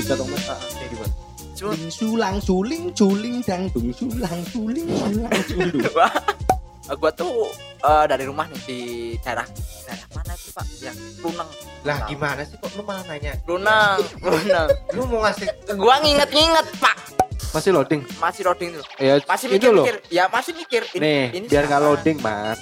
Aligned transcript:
Sulit 0.00 0.20
omen. 0.20 0.38
Kayak 0.38 0.88
gimana? 0.88 1.12
Cuma 1.52 1.74
sulang 1.90 2.36
suling 2.38 2.84
suling 2.92 3.36
dang 3.42 3.66
dung 3.68 3.90
sulang 3.90 4.40
suling 4.46 4.86
sulang 4.86 5.42
suling. 5.44 5.82
gua 6.94 7.10
tuh 7.10 7.50
eh, 7.80 8.04
dari 8.06 8.24
rumah 8.24 8.46
nih 8.46 8.60
di 8.62 8.78
daerah 9.20 9.44
daerah 9.84 10.08
mana 10.08 10.32
itu 10.32 10.48
pak 10.50 10.64
yang 10.80 10.96
Lunang 11.20 11.50
Lah 11.82 11.98
gimana 12.06 12.40
sih 12.42 12.56
kok 12.56 12.70
lu 12.72 12.82
malah 12.82 13.04
nanya? 13.04 13.36
Lunang 13.44 14.00
Lunang 14.18 14.68
Lu 14.94 15.04
mau 15.04 15.20
ngasih 15.20 15.46
gua 15.74 16.00
nginget-nginget 16.00 16.66
pak 16.78 16.96
masih 17.48 17.72
loading? 17.72 18.00
masih 18.16 18.42
loading 18.44 18.70
tuh 18.72 18.84
Ya, 18.96 19.20
masih 19.20 19.46
ini 19.48 19.66
loh. 19.66 19.84
mikir-mikir 19.84 19.96
ya 20.08 20.24
masih 20.28 20.52
mikir 20.54 20.82
Nih, 20.94 21.44
biar 21.44 21.64
nggak 21.64 21.80
loading, 21.82 22.16
Mas. 22.20 22.56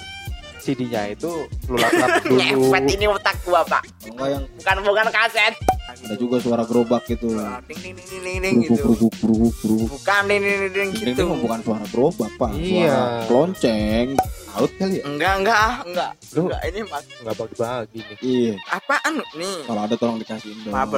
CD-nya 0.57 1.07
itu 1.07 1.31
lu 1.65 1.75
lap-lap 1.75 2.19
dulu. 2.23 2.35
ngefet 2.35 2.83
ini 2.89 3.05
otak 3.07 3.35
gua 3.43 3.63
pak 3.63 3.83
Enggak 4.03 4.27
yang 4.27 4.43
bukan 4.43 4.75
bukan 4.83 5.07
kaset 5.07 5.53
ada 5.99 6.15
juga 6.15 6.35
suara 6.37 6.63
gerobak 6.63 7.03
gitu. 7.05 7.33
Ding 7.63 7.79
ding 7.79 7.93
ding 7.93 8.07
ding 8.07 8.21
ding, 8.21 8.39
ding 8.39 8.55
Berubuk 8.59 8.67
gitu 8.67 8.83
berubuk 8.83 9.13
berubuk 9.17 9.53
berubuk. 9.57 9.89
bukan 9.93 10.21
ding 10.23 10.39
ding 10.39 10.57
ding, 10.57 10.71
ding 10.71 10.89
Ini 10.93 11.01
gitu 11.07 11.23
bukan 11.35 11.59
suara 11.61 11.85
gerobak 11.87 12.31
pak, 12.35 12.51
Iya. 12.53 12.87
suara 12.87 13.29
lonceng. 13.29 14.07
Laut 14.49 14.73
kali 14.73 14.97
ya? 14.97 15.03
enggak 15.05 15.33
enggak 15.37 15.53
ah, 15.59 15.75
enggak 15.85 16.11
Lu- 16.33 16.49
enggak 16.49 16.61
ini 16.65 16.79
mas 16.83 17.05
Nggak 17.21 17.35
bagi-bagi 17.37 17.99
nih. 17.99 18.17
Iya. 18.19 18.53
apaan 18.67 19.13
nih 19.37 19.57
Kalau 19.63 19.81
ada 19.85 19.95
tolong 19.95 20.17
dikasihin 20.17 20.57
dong. 20.59 20.73
Maaf, 20.73 20.93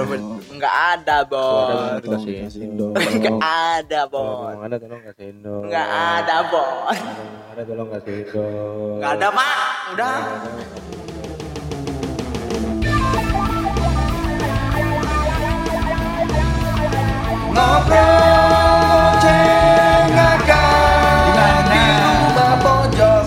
enggak 0.48 0.75
ada 0.95 0.95
ada 0.95 1.17
bos 1.27 1.67
Dikasih. 1.67 2.00
Tolong 2.00 2.23
dikasihin 2.23 2.72
dong. 2.80 2.94
enggak 2.95 3.36
ada 3.44 4.02
bos 4.08 4.47
mau 4.47 4.63
ada 4.63 4.77
tolong 4.80 5.02
kasihin 5.03 5.38
dong. 5.44 5.61
enggak 5.67 5.88
ada 5.91 6.38
bos 6.47 6.95
Kalau 6.95 7.52
ada 7.52 7.63
tolong 7.67 7.89
kasihin 7.91 8.25
dong. 8.31 8.95
enggak 8.95 9.11
ada 9.11 9.27
pak 9.27 9.59
udah 9.92 10.16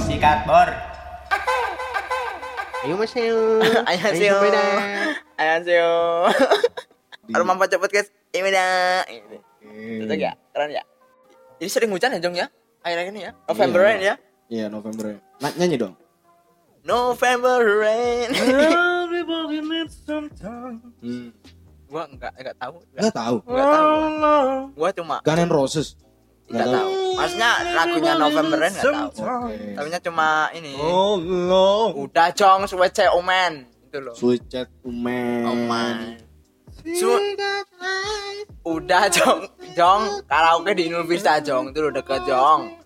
Sikat 0.03 0.39
bor. 0.45 0.69
Ayo 2.83 2.95
Mas 2.99 3.15
Ayo. 3.17 3.63
Annyeonghaseyo. 3.87 4.35
sepeda. 4.37 4.63
Annyeonghaseyo. 5.39 5.93
Di- 7.23 7.35
Rumah 7.35 7.55
Pocok 7.55 7.79
Podcast 7.79 8.11
ini 8.33 8.51
dah. 8.51 9.07
Cocok 10.03 10.19
ya? 10.19 10.33
Keren 10.51 10.71
ya? 10.73 10.83
Ini 11.63 11.69
sering 11.71 11.91
hujan 11.91 12.11
ya, 12.11 12.19
Jong 12.19 12.35
ya? 12.35 12.47
Akhir-akhir 12.83 13.13
ini 13.15 13.21
ya? 13.23 13.33
November 13.47 13.79
Iya. 13.79 13.87
rain 13.87 14.01
ya? 14.03 14.15
Iya 14.51 14.65
November. 14.69 15.05
Nah, 15.39 15.51
nyanyi 15.55 15.77
dong. 15.79 15.95
November 16.83 17.63
rain. 17.79 18.29
Everybody 18.35 19.63
needs 19.71 19.95
some 20.03 20.27
time. 20.35 20.83
Gua 21.93 22.09
enggak 22.09 22.33
enggak 22.41 22.57
tahu. 22.57 22.75
Enggak, 22.97 23.13
tahu. 23.13 23.37
enggak 23.45 23.69
tahu. 23.69 24.49
gua. 24.73 24.89
Cuma 24.97 25.17
Gun 25.21 25.41
N' 25.45 25.53
Roses. 25.53 25.89
enggak 26.49 26.69
tahu. 26.73 26.89
Maksudnya 27.21 27.51
lagunya 27.77 28.13
November 28.17 28.57
rain 28.57 28.73
enggak 28.73 28.89
tahu. 28.89 29.09
Oke. 29.13 29.57
Tahunya 29.77 30.01
cuma 30.01 30.29
ini. 30.57 30.73
Oh 30.81 31.21
no. 31.21 31.93
Udah 31.93 32.33
Jong 32.33 32.65
Sweet 32.65 32.97
Cek 32.97 33.13
Omen. 33.13 33.69
Itu 33.93 34.01
loh. 34.01 34.17
Sweet 34.17 34.49
Chat 34.49 34.73
Umen. 34.89 35.45
Omen. 35.45 35.97
Su- 36.97 37.21
Udah 38.63 39.11
Jong, 39.11 39.43
Jong, 39.75 40.23
karaoke 40.31 40.71
di 40.79 40.87
Indonesia 40.87 41.43
Jong, 41.43 41.75
itu 41.75 41.83
udah 41.83 41.99
deket 41.99 42.23
Jong. 42.25 42.79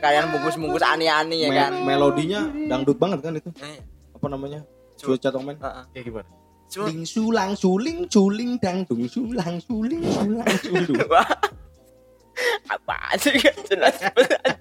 Kalian 0.00 0.32
bungkus-bungkus 0.32 0.80
ani-ani 0.80 1.44
ya 1.44 1.50
kan? 1.52 1.84
melodinya 1.84 2.48
dangdut 2.66 2.96
banget 2.96 3.20
kan 3.20 3.36
itu. 3.36 3.52
Eh, 3.60 3.78
Apa 4.16 4.26
namanya? 4.26 4.64
Sweet 4.96 5.20
Chat 5.20 5.36
heeh. 5.36 5.84
Kayak 5.94 6.04
gimana? 6.08 6.28
Suling 6.68 7.02
sulang 7.02 7.56
suling 7.56 8.04
suling 8.06 8.60
dang 8.60 8.84
dung 8.84 9.08
sulang 9.08 9.56
suling 9.64 10.04
sulang 10.04 10.48
suling. 10.60 11.00
Apa 12.74 12.96
sih 13.18 13.34
kan 13.34 13.56
jelas 13.66 13.96
banget. 13.98 14.56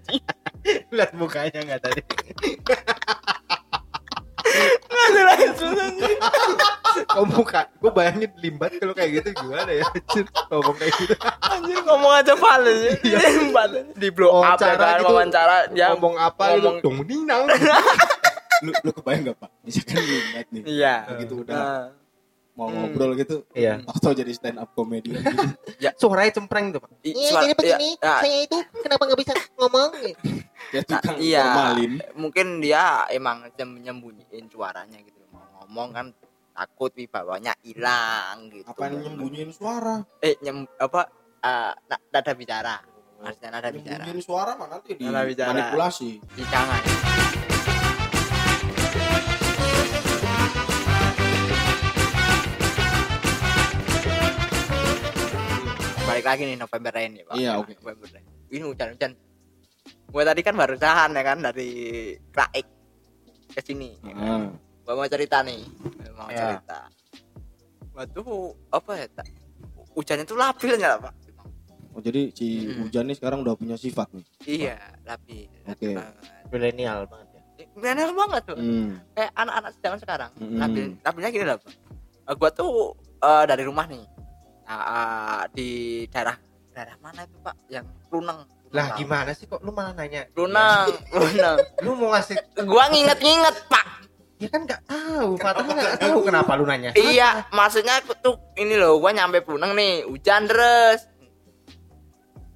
Lihat 0.90 1.12
mukanya 1.14 1.60
nggak 1.62 1.82
tadi? 1.84 2.02
Nggak 4.88 5.08
jelas 5.14 5.40
banget. 5.60 6.18
Kok 7.08 7.26
muka? 7.30 7.62
Gue 7.78 7.92
bayangin 7.94 8.32
limbat 8.42 8.72
kalau 8.80 8.96
kayak 8.96 9.22
gitu 9.22 9.30
gimana 9.38 9.70
ya? 9.70 9.86
Anjir, 9.86 10.26
ngomong 10.50 10.76
kayak 10.80 10.94
gitu. 10.98 11.14
Anjir 11.44 11.78
ngomong 11.86 12.12
aja 12.16 12.34
fals 12.34 12.80
ya. 12.82 12.94
Di 13.94 14.08
blow 14.10 14.42
up 14.42 14.58
ya 14.58 14.74
Wawancara 14.74 14.80
kan 14.80 14.98
gitu. 14.98 15.06
wawancara 15.14 15.56
dia 15.70 15.86
ngomong 15.94 16.16
apa 16.18 16.44
ngomong- 16.58 16.80
gitu? 16.82 16.88
Dong 16.90 16.98
ninang. 17.06 17.44
lu, 18.60 18.72
lu 18.76 18.92
kebayang 18.94 19.22
gak 19.26 19.38
pak? 19.38 19.50
Misalkan 19.62 19.98
lu 19.98 20.16
lihat 20.28 20.48
nih. 20.50 20.64
Iya. 20.64 20.96
Begitu 21.10 21.34
udah 21.42 21.56
Nah, 21.56 21.86
mau 22.54 22.68
Hmm. 22.68 22.78
ngobrol 22.84 23.12
gitu. 23.16 23.46
Iya. 23.52 23.82
Atau 23.84 24.12
jadi 24.12 24.32
stand 24.32 24.58
up 24.58 24.70
comedy 24.72 25.14
gitu. 25.14 25.22
Suaranya 26.02 26.32
cempreng 26.34 26.70
tuh, 26.70 26.80
Pak. 26.80 26.90
i- 27.02 27.12
Iya, 27.12 27.30
suara- 27.30 27.44
jadi 27.44 27.54
begini, 27.56 27.90
ya, 27.94 28.02
ya, 28.04 28.16
saya 28.20 28.38
itu 28.42 28.58
kenapa 28.80 29.02
nggak 29.04 29.20
bisa 29.20 29.34
ngomong? 29.56 29.90
Ya 30.68 30.82
Nah, 30.82 30.90
tukang 30.92 31.18
iya. 31.18 31.44
formalin. 31.46 31.94
mungkin 32.14 32.48
dia 32.60 32.84
emang 33.08 33.48
sem- 33.54 33.80
nyembunyiin 33.80 34.46
suaranya 34.48 35.00
gitu 35.00 35.16
mau 35.30 35.40
ngomong 35.58 35.90
kan 35.92 36.06
takut 36.52 36.92
wibawanya 36.92 37.56
hilang 37.62 38.52
gitu 38.52 38.68
Apa 38.68 38.92
yang 38.92 39.00
nyembunyiin 39.06 39.48
suara? 39.50 40.04
eh 40.20 40.36
nyem 40.38 40.68
apa 40.76 41.08
eh, 41.40 41.72
na- 41.72 42.04
nada 42.12 42.32
bicara 42.34 42.84
maksudnya 43.16 43.50
nada 43.50 43.70
bicara 43.70 44.02
Nyembunyiin 44.02 44.20
suara 44.20 44.52
mah 44.54 44.68
nanti 44.68 44.92
di 44.92 45.06
Nada 45.06 45.24
bicara. 45.24 45.56
manipulasi. 45.56 46.20
di 46.20 46.44
jangan 46.44 46.82
lagi 56.28 56.44
nih 56.44 56.58
November 56.58 56.92
Rain 56.92 57.12
ya 57.14 57.24
Pak. 57.24 57.36
Iya, 57.36 57.52
oke. 57.56 57.72
November 57.78 58.08
Rain. 58.10 58.26
ini 58.48 58.64
hujan-hujan 58.64 59.12
gue 60.08 60.24
tadi 60.24 60.42
kan 60.42 60.54
baru 60.54 60.76
tahan 60.76 61.12
ya 61.12 61.24
kan 61.26 61.38
dari 61.42 61.70
Kraik 62.28 62.68
ke 63.50 63.60
sini 63.62 63.96
ya 64.02 64.14
kan? 64.14 64.40
Ah, 64.42 64.48
Gua 64.84 64.94
mau 64.96 65.06
cerita 65.06 65.40
nih 65.42 65.64
mau 66.14 66.28
Ya. 66.28 66.56
cerita 66.56 66.80
Waduh, 67.92 68.28
apa 68.70 68.92
ya 68.96 69.06
tak 69.10 69.28
hujannya 69.92 70.24
tuh 70.24 70.38
labil 70.38 70.76
ya 70.76 70.96
pak 70.96 71.14
Oh 71.92 72.00
jadi 72.00 72.30
si 72.30 72.62
Hmm. 72.64 72.86
hujan 72.86 73.04
nih 73.04 73.18
sekarang 73.18 73.42
udah 73.42 73.56
punya 73.56 73.74
sifat 73.74 74.06
nih. 74.14 74.26
iya 74.46 74.78
labil 75.04 75.50
labil 75.66 75.74
Oke. 75.74 75.90
banget 75.94 76.16
Milenial 76.48 77.00
banget 77.04 77.28
ya. 77.34 77.42
milenial 77.74 78.12
banget 78.14 78.42
tuh 78.46 78.56
Hmm. 78.56 78.90
kayak 79.12 79.32
anak-anak 79.34 79.72
zaman 79.76 79.98
sekarang 79.98 80.32
Mm-mm. 80.38 80.56
labil 80.58 80.84
labilnya 81.00 81.30
gini 81.32 81.46
lah 81.46 81.58
pak 81.58 81.74
Eh, 82.24 82.36
gua 82.36 82.50
tuh 82.50 82.94
eh, 83.18 83.44
dari 83.44 83.64
rumah 83.64 83.84
nih 83.86 84.04
eh, 84.68 85.42
di 85.56 85.72
daerah 86.12 86.36
daerah 86.76 86.96
mana 87.02 87.26
itu 87.26 87.38
pak 87.42 87.56
yang 87.72 87.88
Lunang 88.12 88.46
Lah 88.76 88.94
gimana 89.00 89.32
sih 89.32 89.48
kok 89.48 89.64
lu 89.64 89.72
malah 89.72 89.96
nanya? 89.96 90.28
Lunang 90.36 90.92
Lunang 91.16 91.58
Lu 91.82 91.96
mau 91.96 92.12
ngasih 92.14 92.36
gua 92.68 92.92
nginget-nginget 92.92 93.56
pak 93.72 93.88
Ya 94.38 94.54
kan 94.54 94.70
nggak 94.70 94.86
tahu, 94.86 95.34
Fatah 95.42 95.66
nggak 95.66 95.98
tahu 95.98 96.22
kenapa 96.22 96.54
lu 96.54 96.70
nanya. 96.70 96.94
Iya, 96.94 97.50
maksudnya 97.50 97.98
aku 98.06 98.14
tuh 98.22 98.38
ini 98.54 98.78
loh, 98.78 99.02
gua 99.02 99.10
nyampe 99.10 99.42
Puneng 99.42 99.74
nih, 99.74 100.06
hujan 100.06 100.46
terus. 100.46 101.10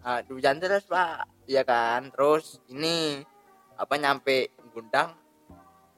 Ah, 0.06 0.22
hujan 0.30 0.62
terus, 0.62 0.86
Pak. 0.86 1.26
Iya 1.50 1.66
kan? 1.66 2.14
Terus 2.14 2.62
ini 2.70 3.26
apa 3.74 3.98
nyampe 3.98 4.54
Gundang 4.78 5.18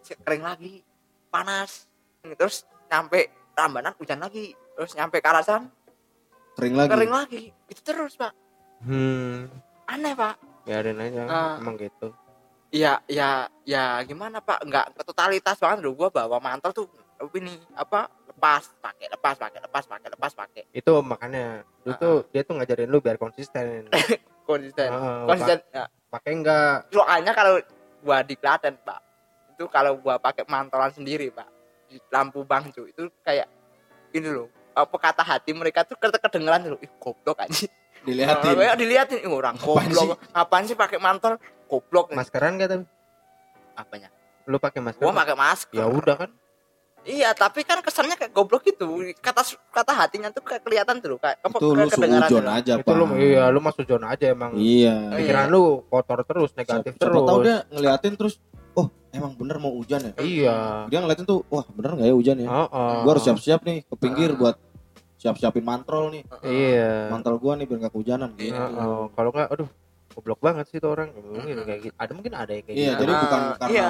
kering 0.07 0.43
lagi, 0.43 0.83
panas. 1.27 1.91
Terus 2.23 2.63
nyampe 2.87 3.31
Rambanan 3.51 3.95
hujan 3.99 4.23
lagi. 4.23 4.55
Terus 4.79 4.95
nyampe 4.95 5.19
Karasan 5.19 5.67
Kering 6.53 6.75
lagi. 6.75 6.89
kering 6.89 7.13
lagi. 7.13 7.41
Itu 7.65 7.81
terus, 7.81 8.13
Pak. 8.13 8.33
Hmm, 8.81 9.47
Aneh, 9.85 10.13
Pak. 10.13 10.35
biarin 10.63 10.95
aja, 10.97 11.21
Ah. 11.25 11.55
emang 11.57 11.75
gitu. 11.75 12.15
Iya, 12.69 13.03
ya 13.05 13.45
ya 13.63 13.99
gimana, 14.01 14.39
Pak? 14.39 14.63
Enggak 14.63 14.85
totalitas 14.97 15.59
banget 15.59 15.83
loh 15.83 15.93
gua 15.93 16.07
bawa 16.07 16.39
mantel 16.39 16.71
tuh 16.71 16.87
ini 17.33 17.51
apa 17.73 18.07
lepas 18.25 18.71
pakai 18.79 19.07
lepas 19.09 19.35
pakai 19.35 19.59
lepas 19.59 19.83
pakai 19.85 20.09
lepas 20.09 20.31
pakai 20.33 20.63
Itu 20.71 20.99
makanya 20.99 21.61
lu 21.83 21.91
Ah, 21.91 21.97
tuh 21.97 22.15
dia 22.29 22.41
tuh 22.41 22.55
ngajarin 22.55 22.87
lu 22.87 22.97
biar 22.97 23.15
konsisten. 23.15 23.91
konsisten 24.49 24.89
Ah, 24.89 25.23
konsisten 25.23 25.59
ya. 25.69 25.85
Pakai 26.09 26.31
enggak? 26.33 26.89
soalnya 26.89 27.31
kalau 27.31 27.59
gua 27.99 28.19
di 28.21 28.35
Klaten 28.35 28.75
pak 28.79 28.99
itu 29.51 29.67
kalau 29.67 29.95
gua 29.97 30.15
pakai 30.17 30.43
mantolan 30.43 30.89
sendiri 30.89 31.27
pak 31.29 31.47
di 31.85 31.99
lampu 32.07 32.41
bangcu 32.41 32.83
itu 32.85 33.05
kayak 33.21 33.45
ini 34.11 34.27
loh 34.29 34.47
apa 34.73 34.95
kata 34.95 35.21
hati 35.21 35.51
mereka 35.51 35.81
tuh 35.81 35.95
kedengeran 36.19 36.65
loh 36.67 36.79
ih 36.79 36.91
goblok 36.97 37.39
aja 37.39 37.69
Dilihatin. 38.03 38.59
Kayak 38.59 38.75
dilihatin 38.75 39.17
ih, 39.17 39.31
orang 39.31 39.55
Apaan 39.55 39.87
goblok 39.87 40.19
apaan 40.33 40.63
sih 40.65 40.75
pakai 40.75 40.97
mantel 40.97 41.39
goblok 41.65 42.11
Maskeran 42.11 42.57
gak 42.57 42.69
tapi? 42.69 42.83
apanya 43.73 44.09
Lu 44.43 44.59
pakai 44.59 44.81
masker? 44.81 44.99
gua 44.99 45.15
pakai 45.15 45.33
masker 45.33 45.71
Ya 45.73 45.87
udah 45.87 46.15
kan. 46.17 46.29
iya 47.03 47.31
tapi 47.31 47.61
kan 47.61 47.79
kesannya 47.79 48.15
kayak 48.15 48.31
goblok 48.31 48.63
gitu 48.63 48.87
kata 49.17 49.43
kata 49.69 49.91
hatinya 49.93 50.29
tuh 50.29 50.39
kayak 50.41 50.63
kelihatan 50.63 50.99
tuh 50.99 51.15
kayak 51.15 51.35
apa 51.37 51.51
Itu 51.53 51.67
lu 51.69 51.83
tuh 51.83 51.99
loh. 52.43 52.51
aja, 52.53 52.73
itu 52.75 52.91
lu 52.93 53.05
iya 53.17 53.43
lu 53.47 53.59
masuk 53.59 53.83
zona 53.83 54.07
aja 54.09 54.25
emang. 54.29 54.55
Iya. 54.55 54.95
Oh, 55.05 55.17
Pikiran 55.17 55.45
lu 55.47 55.63
kotor 55.85 56.19
terus, 56.23 56.51
negatif 56.53 56.91
Siapa, 56.91 57.01
terus. 57.01 57.15
siapa 57.15 57.27
tahu 57.27 57.39
dia 57.41 57.57
ngeliatin 57.69 58.13
terus, 58.15 58.33
oh 58.75 58.87
emang 59.09 59.33
bener 59.37 59.57
mau 59.57 59.71
hujan 59.71 60.01
ya? 60.01 60.13
Iya. 60.17 60.57
Dia 60.89 60.99
ngeliatin 60.99 61.25
tuh, 61.25 61.45
wah 61.47 61.65
bener 61.69 61.97
nggak 61.97 62.07
ya 62.09 62.15
hujan 62.15 62.37
ya? 62.41 62.47
Heeh. 62.49 62.93
Gua 63.05 63.11
harus 63.13 63.23
siap-siap 63.23 63.61
nih 63.61 63.85
ke 63.85 63.95
pinggir 63.95 64.33
Ah. 64.33 64.37
buat 64.37 64.55
siap-siapin 65.17 65.63
mantrol 65.63 66.11
nih. 66.11 66.23
Iya. 66.41 67.07
Mantrol 67.07 67.37
gua 67.37 67.53
nih 67.55 67.65
biar 67.65 67.87
gak 67.87 67.93
kehujanan 67.93 68.29
gitu. 68.35 68.57
Heeh. 68.57 69.01
Kalau 69.13 69.29
nggak, 69.31 69.47
aduh, 69.53 69.69
goblok 70.11 70.39
banget 70.41 70.65
sih 70.67 70.77
tuh 70.77 70.91
orang. 70.91 71.09
Mungkin 71.13 71.63
kayak 71.63 71.79
gitu. 71.81 71.93
Ada 71.95 72.11
mungkin 72.11 72.33
ada 72.33 72.51
yang 72.51 72.65
kayak 72.65 72.75
Iya, 72.75 72.89
gitu. 72.91 73.01
jadi 73.05 73.11
bukan 73.17 73.39
Ah, 73.39 73.55
karena 73.55 73.73
iya. 73.73 73.89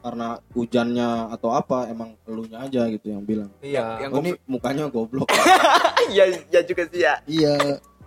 karena 0.00 0.28
hujannya 0.56 1.08
atau 1.28 1.50
apa, 1.52 1.78
emang 1.88 2.16
elunya 2.24 2.56
aja 2.56 2.82
gitu 2.88 3.06
yang 3.08 3.20
bilang. 3.20 3.50
Iya. 3.60 4.00
yang 4.06 4.10
Oh, 4.14 4.20
ini 4.22 4.32
mukanya 4.46 4.88
goblok. 4.88 5.28
iya 6.14 6.24
iya 6.48 6.60
juga 6.64 6.82
sih 6.88 7.00
ya 7.02 7.14
iya. 7.28 7.54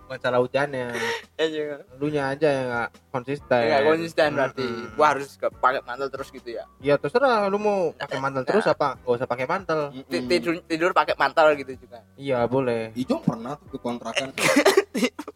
Masalah 0.04 0.38
hujannya. 0.38 0.92
iya 1.34 1.46
juga 1.48 1.76
Lu 1.96 2.06
nya 2.06 2.28
aja 2.28 2.44
yang 2.46 2.66
nggak 2.66 2.90
konsisten. 3.08 3.62
nggak 3.62 3.82
konsisten 3.84 4.28
berarti. 4.32 4.62
Mm-mm. 4.62 4.86
gua 4.94 5.06
harus 5.10 5.28
ke 5.34 5.48
pakai 5.50 5.80
mantel 5.80 6.08
terus 6.08 6.28
gitu 6.28 6.48
ya? 6.50 6.64
Ya 6.78 6.94
terserah 6.94 7.48
lu 7.48 7.56
mau 7.56 7.90
pakai 7.92 8.18
mantel 8.18 8.44
terus 8.44 8.64
apa? 8.64 8.96
Gak 8.96 9.14
usah 9.14 9.24
pakai 9.24 9.44
mantel. 9.44 9.90
Tidur 10.06 10.60
tidur 10.62 10.90
pakai 10.90 11.14
mantel 11.14 11.56
gitu 11.56 11.72
juga. 11.78 12.04
Iya 12.14 12.44
boleh. 12.44 12.92
Ijong 12.94 13.22
pernah 13.22 13.56
tuh 13.58 13.78
kontrakan. 13.78 14.28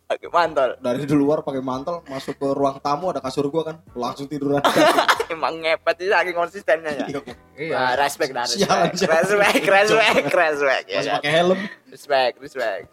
Pakai 0.08 0.30
mantel. 0.30 0.78
Dari 0.78 1.04
di 1.04 1.12
luar 1.12 1.42
pakai 1.42 1.60
mantel 1.60 2.00
masuk 2.06 2.36
ke 2.36 2.48
ruang 2.48 2.78
tamu 2.78 3.10
ada 3.10 3.20
kasur 3.20 3.44
gua 3.48 3.60
kan 3.62 3.76
langsung 3.92 4.24
tiduran 4.24 4.62
emang 5.28 5.58
ngepet 5.58 5.96
sih 5.98 6.08
saking 6.08 6.32
konsistennya 6.32 6.92
ya. 6.94 7.06
Iya, 7.08 7.20
Iya. 7.58 7.76
Respect 7.98 8.32
Sialan, 8.32 8.48
respect. 8.88 9.28
respect 9.28 9.66
respect 9.66 10.24
respect 10.30 10.84
ya 10.86 10.98
masih 10.98 11.12
pakai 11.12 11.30
helm. 11.34 11.58
Respect 11.86 12.34
respect. 12.38 12.86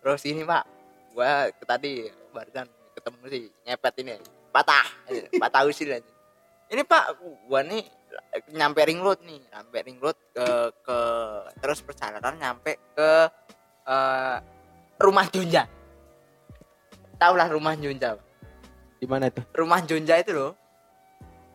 Terus 0.00 0.22
ini 0.24 0.42
pak 0.42 0.62
gua 1.16 1.48
ke 1.48 1.64
tadi 1.64 1.92
barusan 2.36 2.68
ketemu 2.92 3.24
sih 3.32 3.44
ngepet 3.64 3.94
ini 4.04 4.20
patah 4.52 4.84
patah 5.40 5.64
usil 5.64 5.96
aja 5.96 6.12
ini 6.68 6.84
pak 6.84 7.16
gua 7.48 7.64
nih 7.64 7.88
nyampe 8.52 8.84
ring 8.84 9.00
road 9.00 9.24
nih 9.24 9.40
nyampe 9.48 9.76
ring 9.80 9.96
road 9.96 10.16
ke 10.36 10.46
ke 10.84 10.98
terus 11.64 11.80
perjalanan 11.80 12.36
nyampe 12.36 12.76
ke 12.92 13.10
eh, 13.88 14.36
rumah 15.00 15.24
Jonja 15.32 15.64
tau 17.16 17.32
lah 17.32 17.48
rumah 17.48 17.72
Jonja 17.76 18.16
Pak. 18.16 18.24
Di 18.96 19.06
mana 19.08 19.28
itu? 19.28 19.40
rumah 19.56 19.80
Jonja 19.84 20.20
itu 20.20 20.32
loh 20.36 20.52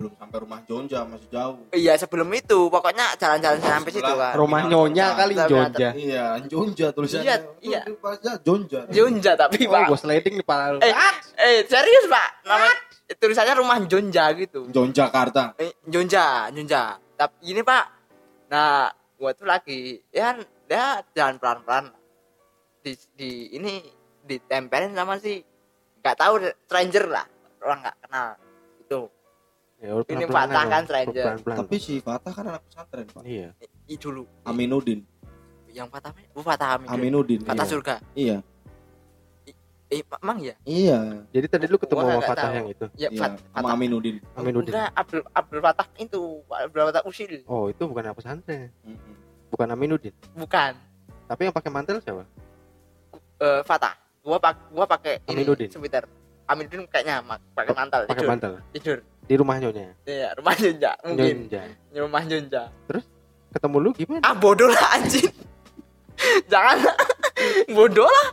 belum 0.02 0.14
sampai 0.18 0.38
rumah 0.42 0.60
Jonja 0.66 1.00
masih 1.06 1.30
jauh. 1.30 1.62
Iya 1.70 1.94
sebelum 1.94 2.26
itu 2.34 2.58
pokoknya 2.68 3.14
jalan-jalan 3.16 3.62
sampai 3.62 3.92
situ 3.94 4.14
kan 4.18 4.34
Rumah 4.34 4.62
nyonya 4.66 5.06
kali 5.14 5.34
Jogja. 5.46 5.90
iya 5.94 6.26
Jonja 6.42 6.90
tulisannya. 6.90 7.26
Iya, 7.26 7.36
iya. 7.62 7.82
Baca 7.94 8.32
Jonja. 8.42 8.90
Jonja 8.90 9.32
tapi 9.38 9.70
Oh, 9.70 9.72
pak. 9.72 9.88
gua 9.88 9.98
sliding 9.98 10.36
di 10.36 10.44
pala 10.44 10.82
eh 10.82 10.94
eh 11.38 11.62
serius 11.64 12.10
pak? 12.10 12.42
Namanya 12.44 12.76
tulisannya 13.14 13.54
rumah 13.56 13.78
Jonja 13.86 14.26
gitu. 14.34 14.66
Jonja 14.68 15.06
Jakarta 15.06 15.54
eh, 15.56 15.78
Jonja 15.86 16.50
Jonja. 16.50 16.98
Tapi 17.14 17.36
ini 17.46 17.62
pak. 17.62 17.86
Nah 18.50 18.90
gua 19.16 19.32
tuh 19.32 19.46
lagi 19.46 20.02
ya 20.10 20.34
dia 20.66 21.06
jalan 21.14 21.38
pelan-pelan. 21.38 21.94
Di, 22.82 22.98
di 23.14 23.32
ini 23.54 23.78
ditempelin 24.22 24.92
sama 24.92 25.22
si 25.22 25.38
nggak 26.02 26.18
tahu 26.18 26.34
stranger 26.66 27.06
lah. 27.06 27.26
Orang 27.62 27.86
nggak 27.86 27.98
kenal. 28.02 28.30
Itu 28.82 29.00
Ya, 29.82 29.98
Ini 29.98 30.30
aja. 30.30 30.62
kan, 30.70 30.84
stranger. 30.86 31.34
Tapi 31.42 31.76
si 31.82 31.98
Fatah 32.06 32.30
kan 32.30 32.46
anak 32.54 32.62
pesantren 32.70 33.06
Pak 33.10 33.26
iya. 33.26 33.50
I, 33.90 33.98
dulu 33.98 34.30
Aminuddin 34.46 35.02
yang 35.74 35.90
patah 35.90 36.14
apa? 36.14 36.22
Bu 36.36 36.46
Fatah 36.46 36.78
Amin 36.78 36.86
Aminuddin 36.86 37.42
Fatah 37.42 37.66
iya. 37.66 37.72
surga 37.74 37.96
iya 38.14 38.38
eh 39.92 40.00
emang 40.22 40.38
ya 40.40 40.56
iya 40.64 41.26
Jadi 41.34 41.46
tadi 41.50 41.66
lu 41.66 41.82
ketemu 41.82 42.00
sama 42.00 42.22
Fatah 42.24 42.46
tahu. 42.48 42.58
yang 42.62 42.68
itu. 42.70 42.86
ya 42.94 43.10
iya 43.10 43.20
Fat, 43.26 43.32
sama 43.42 43.58
Fatah 43.58 43.74
Aminuddin 43.74 44.16
Aminuddin. 44.38 44.72
Enggak, 44.72 44.90
Abdul 44.94 45.22
Abdul 45.34 45.62
Fatah 45.66 45.88
itu 45.98 46.22
Abdul 46.46 46.82
Fatah 46.88 47.04
Usil 47.10 47.32
Oh, 47.50 47.66
itu 47.68 47.82
bukan 47.90 48.04
apa 48.06 48.16
pesantren. 48.16 48.70
Mm-mm. 48.86 49.16
Bukan 49.50 49.68
Aminuddin. 49.68 50.14
bukan 50.38 50.78
Tapi 51.26 51.42
yang 51.50 51.56
pakai 51.58 51.72
mantel 51.74 51.98
siapa? 52.06 52.24
eh 53.42 53.62
Fatah 53.66 53.98
gua 54.22 54.38
pak 54.38 54.70
gua 54.70 54.86
pakai 54.86 55.26
ini 55.26 55.42
Aminuddin. 55.42 55.74
Aminuddin 56.52 56.84
kayaknya 56.86 57.20
mak- 57.22 57.40
pakai 57.52 57.72
mantel 57.72 58.02
Pakai 58.06 58.26
mantel. 58.26 58.52
tidur 58.72 59.00
Di 59.22 59.36
rumah 59.36 59.56
nyonya. 59.56 59.96
iya 60.04 60.30
rumah 60.34 60.52
Jonja 60.54 60.92
mungkin 61.02 61.48
Jonja. 61.48 61.62
rumah 61.96 62.24
Jonja 62.24 62.64
Ketemu 63.52 63.78
lu 63.78 63.90
gimana? 63.92 64.22
ah 64.22 64.34
bodoh 64.34 64.68
lah 64.68 64.86
anjing 64.94 65.32
jangan 66.52 66.78
bodoh 67.76 68.06
lah 68.06 68.28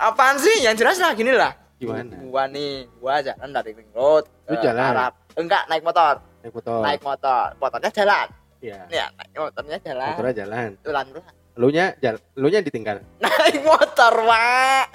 apaan 0.00 0.36
sih 0.36 0.62
yang 0.62 0.74
jelas 0.74 0.96
lah 0.96 1.12
gini 1.12 1.30
lah 1.30 1.54
Gimana? 1.76 2.10
gua 2.24 2.46
nih 2.46 2.90
gua 2.96 3.18
jalan 3.20 3.50
dari 3.52 3.70
ring 3.70 3.90
road 3.92 4.26
Lu 4.44 4.54
ke 4.54 4.62
jalan? 4.64 4.82
Arab 4.88 5.12
enggak 5.34 5.62
naik 5.66 5.82
motor 5.82 6.18
Naik 6.40 6.52
motor. 6.52 6.80
naik 6.80 7.00
motor 7.00 7.44
motornya 7.56 7.90
jalan 7.92 8.26
Iya. 8.58 8.78
ya 8.88 9.06
naik 9.12 9.34
motornya 9.36 9.78
jalan 9.80 10.08
Motornya 10.10 10.34
jalan. 10.36 10.70
jalan 10.80 11.06
Lu 11.54 11.66
nya 11.68 11.90
jalan, 11.96 12.22
lu 12.34 12.46
nya 12.48 12.60
ditinggal. 12.60 13.02
naik 13.22 13.62
motor 13.62 14.12
pak 14.20 14.86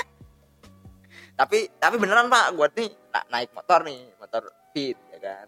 tapi 1.44 1.68
tapi 1.76 1.96
beneran 1.98 2.28
pak 2.28 2.56
gua 2.56 2.72
nih 2.72 2.88
na- 3.10 3.28
naik 3.30 3.52
motor 3.52 3.84
nih 3.84 4.00
motor 4.16 4.42
beat 4.72 4.96
ya 5.12 5.20
kan 5.20 5.48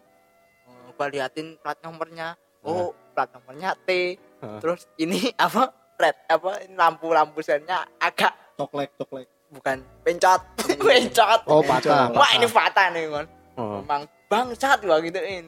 Oh, 0.66 0.92
gua 0.94 1.08
liatin 1.08 1.56
plat 1.58 1.80
nomornya 1.80 2.36
oh 2.62 2.92
plat 3.12 3.32
nomornya 3.32 3.80
T 3.80 4.20
Hah. 4.40 4.60
terus 4.60 4.92
ini 4.98 5.32
apa 5.40 5.72
red 5.96 6.16
apa 6.28 6.60
ini 6.62 6.76
lampu 6.76 7.08
lampu 7.10 7.40
sennya 7.40 7.88
agak 7.96 8.36
coklek 8.54 8.92
coklek 8.98 9.32
bukan 9.48 9.80
pencot 10.02 10.42
pencot 10.84 11.40
Oh, 11.46 11.64
patah. 11.64 12.12
wah 12.12 12.32
ini 12.34 12.46
patah 12.46 12.92
nih 12.92 13.08
kon 13.08 13.28
Oh. 13.56 13.80
emang 13.80 14.04
bangsat 14.28 14.84
gua 14.84 15.00
gituin 15.00 15.48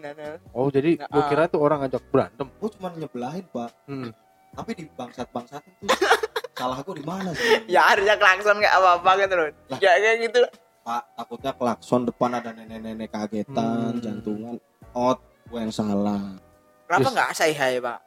Oh, 0.55 0.71
jadi 0.71 0.95
Nah, 0.97 1.11
gua 1.11 1.21
ah. 1.21 1.27
kira 1.27 1.43
tuh 1.45 1.59
orang 1.59 1.83
ngajak 1.83 2.07
berantem. 2.07 2.47
gua 2.55 2.69
cuma 2.71 2.87
nyebelahin 2.93 3.43
Pak 3.45 3.69
Hmm. 3.83 4.15
tapi 4.53 4.71
di 4.73 4.87
bangsat 4.87 5.27
bangsatin 5.27 5.75
tuh 5.77 5.91
salah 6.57 6.77
gua 6.79 6.95
di 6.95 7.05
mana 7.05 7.29
sih 7.31 7.61
ya 7.73 7.81
harusnya 7.85 8.15
klakson 8.15 8.57
kayak 8.57 8.73
apa 8.73 8.89
apa 8.97 9.11
gitu 9.19 9.33
loh 9.35 9.47
Lah. 9.69 9.79
ya 9.79 9.91
kayak 9.95 10.17
gitu 10.25 10.41
Pak 10.81 11.03
takutnya 11.13 11.51
klakson 11.53 12.01
depan 12.03 12.29
ada 12.33 12.49
nenek-nenek 12.51 13.09
kagetan 13.09 13.93
Hmm. 13.93 14.01
jantungan 14.01 14.55
out 14.91 15.19
gua 15.45 15.59
yang 15.59 15.71
salah 15.71 16.35
kenapa 16.83 17.03
Yes. 17.03 17.13
nggak 17.13 17.29
say 17.33 17.51
hi 17.51 17.77
pak 17.77 17.99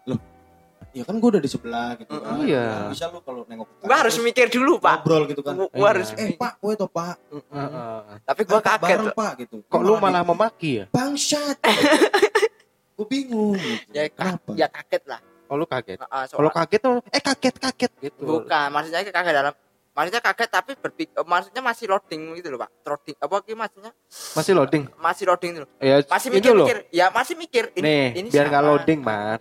ya 0.90 1.02
kan 1.04 1.14
gua 1.16 1.28
udah 1.30 1.38
di 1.38 1.46
sebelah 1.46 1.94
gitu 1.94 2.10
kan 2.10 2.34
Mm, 2.34 2.44
iya. 2.44 2.88
bisa 2.88 3.06
lu 3.06 3.20
kalau 3.20 3.44
nengok 3.44 3.68
kanan 3.78 3.94
harus 3.96 4.16
mikir 4.18 4.48
dulu 4.48 4.76
pak 4.76 5.00
ngobrol 5.00 5.22
gitu 5.24 5.40
kan 5.40 5.54
gua, 5.54 5.68
gua 5.68 5.78
Iya. 5.78 5.88
harus 5.92 6.08
eh 6.16 6.28
pak 6.34 6.52
kowe 6.58 6.74
to 6.74 6.86
pak 6.86 7.14
Heeh. 7.30 8.00
tapi 8.24 8.40
gua 8.42 8.58
Kakak 8.58 8.76
kaget 8.76 8.90
bareng, 8.90 9.06
loh. 9.06 9.14
pak 9.14 9.32
gitu 9.38 9.56
Kok 9.62 9.80
lu 9.80 9.92
malah 9.96 10.22
memaki 10.22 10.70
ya? 10.74 10.84
bangsat 10.88 11.56
gua 12.96 13.06
bingung 13.06 13.54
gitu. 13.54 13.92
ya 13.92 14.02
kenapa 14.08 14.50
ya 14.52 14.66
kaget 14.66 15.02
lah 15.06 15.20
Oh, 15.50 15.58
lu 15.58 15.66
kaget. 15.66 15.98
Kalau 16.30 16.46
kaget 16.48 16.78
tuh 16.78 16.94
eh 17.04 17.18
kaget 17.20 17.54
kaget 17.56 17.90
gitu. 18.00 18.22
bukan 18.22 18.66
maksudnya 18.70 19.02
kaget 19.04 19.34
dalam 19.34 19.54
maksudnya 19.90 20.22
kaget 20.22 20.48
tapi 20.48 20.70
berpikir 20.74 21.18
maksudnya 21.20 21.58
masih 21.60 21.84
loading 21.84 22.22
gitu 22.32 22.48
loh 22.48 22.58
pak 22.58 22.70
loading 22.86 23.16
apa 23.18 23.34
sih 23.42 23.54
maksudnya 23.54 23.92
Masih 24.32 24.52
loading. 24.54 24.82
masih 24.96 25.24
loading 25.26 25.50
gitu 25.52 25.62
loh 25.62 25.70
Ya, 25.76 25.96
masih 26.06 26.28
mikir 26.30 26.50
loh. 26.52 26.64
mikir 26.64 26.78
ya 26.88 27.06
masih 27.10 27.34
mikir 27.34 27.64
ini 27.74 27.82
Nih, 27.82 28.06
ini 28.16 28.28
biar 28.28 28.46
nggak 28.46 28.62
siapa? 28.62 28.70
loading, 28.72 29.00
Mar. 29.00 29.38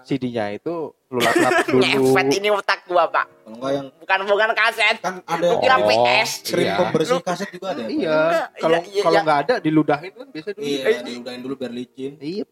CD-nya 0.00 0.48
itu 0.50 0.74
lu 1.06 1.18
lap-lap 1.18 1.52
dulu. 1.68 1.82
ngefet 1.82 2.28
ini 2.32 2.48
otak 2.48 2.80
gua 2.84 3.04
pak 3.04 3.26
kalau 3.26 3.52
enggak 3.52 3.70
yang 3.74 3.86
bukan 3.92 4.18
bukan 4.24 4.50
kaset 4.54 4.96
kan 4.96 5.14
ada 5.20 5.44
Lu 5.44 5.56
kira 5.58 5.76
Oh, 5.76 5.84
PS 5.84 6.30
krim 6.46 6.64
iya. 6.64 6.74
pembersih 6.78 7.12
Lu- 7.12 7.26
kaset 7.26 7.48
juga 7.50 7.66
ada 7.68 7.80
ya? 7.80 7.88
Iya, 7.90 8.16
Enggak, 8.16 8.46
kalau 8.56 8.78
iya, 8.78 8.88
iya, 8.88 9.02
kalau 9.02 9.12
iya. 9.12 9.26
nggak 9.26 9.38
ada 9.42 9.54
diludahin 9.58 10.12
kan 10.14 10.26
biasa 10.30 10.48
dulu. 10.50 10.64
iya 10.64 10.80
Eh, 10.88 11.02
diludahin 11.04 11.40
dulu 11.42 11.54
biar 11.56 11.72
licin 11.74 12.12
Iya. 12.16 12.44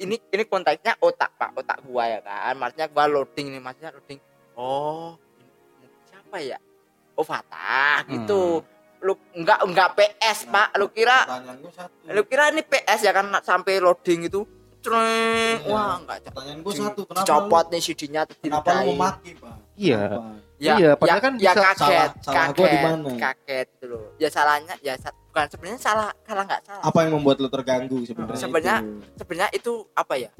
Ini 0.00 0.16
ini 0.18 0.44
konteksnya 0.46 0.98
otak 0.98 1.36
pak. 1.38 1.54
Otak 1.54 1.78
gua 1.86 2.08
ya 2.08 2.20
kan. 2.24 2.54
Maksudnya 2.58 2.86
gua 2.90 3.04
loading 3.06 3.46
nih 3.54 3.60
maksudnya 3.62 3.90
loading. 3.94 4.18
Oh. 4.58 5.14
Ini 5.78 5.86
siapa 6.10 6.36
ya? 6.42 6.58
Oh 7.14 7.26
Fatah 7.26 8.02
gitu. 8.10 8.62
Lu 9.04 9.14
enggak 9.36 9.60
enggak 9.62 9.88
PS 9.94 10.50
pak. 10.50 10.68
Lu 10.80 10.90
kira 10.90 11.24
lu 12.10 12.22
kira 12.26 12.50
ini 12.50 12.62
PS 12.66 13.00
ya 13.06 13.12
kan 13.14 13.30
sampai 13.44 13.78
loading 13.78 14.26
itu. 14.26 14.42
Creng. 14.84 15.64
Iya. 15.64 15.72
wah 15.72 15.96
enggak 15.96 16.28
pertanyaan 16.28 16.60
gua 16.60 16.72
satu 16.76 17.08
kenapa 17.08 17.24
copot 17.24 17.64
lu, 17.64 17.72
nih 17.72 17.80
CD-nya 17.80 18.22
kenapa 18.36 18.84
lu 18.84 18.92
mau 18.92 19.08
maki 19.08 19.32
pak? 19.40 19.56
Iya. 19.80 20.04
Kenapa? 20.12 20.43
Ya, 20.56 20.74
Iya, 20.74 20.90
padahal 20.94 21.18
ya, 21.18 21.24
kan 21.24 21.32
ya 21.34 21.50
bisa 21.50 21.60
kaget 21.62 21.76
salah- 21.76 22.12
salah 22.20 22.36
kaget 22.40 22.56
gua 22.56 22.66
di 22.66 22.78
mana? 22.80 23.08
kaget 23.16 23.66
gitu 23.68 23.86
loh. 23.88 24.04
Ya 24.16 24.28
salahnya 24.28 24.74
ya 24.80 24.94
bukan 25.26 25.46
sebenarnya 25.48 25.80
salah 25.80 26.10
salah 26.22 26.42
nggak 26.44 26.62
salah. 26.62 26.82
Apa 26.82 26.98
yang 27.00 27.12
membuat 27.12 27.36
lu 27.38 27.48
terganggu 27.48 27.98
sebenarnya 28.02 28.38
Sebenarnya- 28.38 28.82
sebenarnya 29.14 29.50
itu 29.52 29.72
apa 29.92 30.14
ya? 30.14 30.30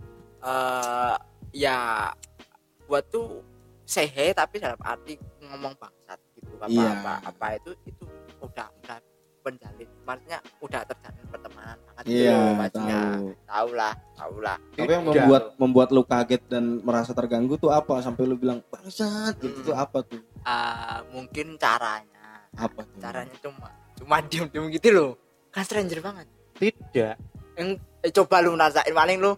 Eh 0.40 1.16
ya 1.52 2.11
buat 2.85 3.06
tuh 3.09 3.40
sehe 3.83 4.33
tapi 4.33 4.59
dalam 4.59 4.78
arti 4.80 5.14
ngomong 5.40 5.75
bangsat 5.75 6.18
gitu 6.35 6.52
apa 6.56 6.68
Iya. 6.68 6.90
apa 6.94 7.12
apa 7.25 7.47
itu 7.54 7.71
itu 7.85 8.04
udah 8.38 8.68
udah 8.76 8.99
penjalin 9.40 9.88
maksudnya 10.02 10.38
udah 10.59 10.80
terjalin 10.85 11.25
pertemanan. 11.26 11.52
banget 11.53 11.53
gitu 12.04 12.20
iya 12.20 12.37
loh, 12.37 12.52
maksudnya 12.54 13.00
tahu 13.11 13.26
tahu 13.44 13.68
lah 13.73 13.92
tahu 14.14 14.34
lah 14.38 14.56
tapi 14.70 14.90
yang 14.90 15.02
Iya. 15.02 15.08
membuat 15.11 15.42
membuat 15.56 15.88
lu 15.90 16.02
kaget 16.02 16.42
dan 16.46 16.64
merasa 16.80 17.11
terganggu 17.11 17.56
tuh 17.56 17.68
apa 17.68 17.99
sampai 17.99 18.23
lu 18.23 18.37
bilang 18.37 18.61
bangsat 18.66 19.34
gitu 19.37 19.58
Hmm. 19.58 19.66
tuh 19.66 19.75
apa 19.75 19.99
tuh 20.02 20.20
Eh, 20.38 20.99
mungkin 21.11 21.56
caranya 21.56 22.44
apa 22.52 22.84
tuh 22.84 22.99
caranya 22.99 23.32
cuma 23.40 23.68
cuma 23.94 24.16
diem 24.23 24.44
diem 24.46 24.68
gitu 24.70 24.88
loh 24.90 25.11
kan 25.49 25.64
stranger 25.64 25.99
banget 25.99 26.28
Tidak. 26.54 27.16
yang 27.56 27.68
eh, 27.99 28.12
coba 28.12 28.37
lu 28.38 28.52
rasain 28.52 28.92
paling 28.92 29.18
lu 29.18 29.32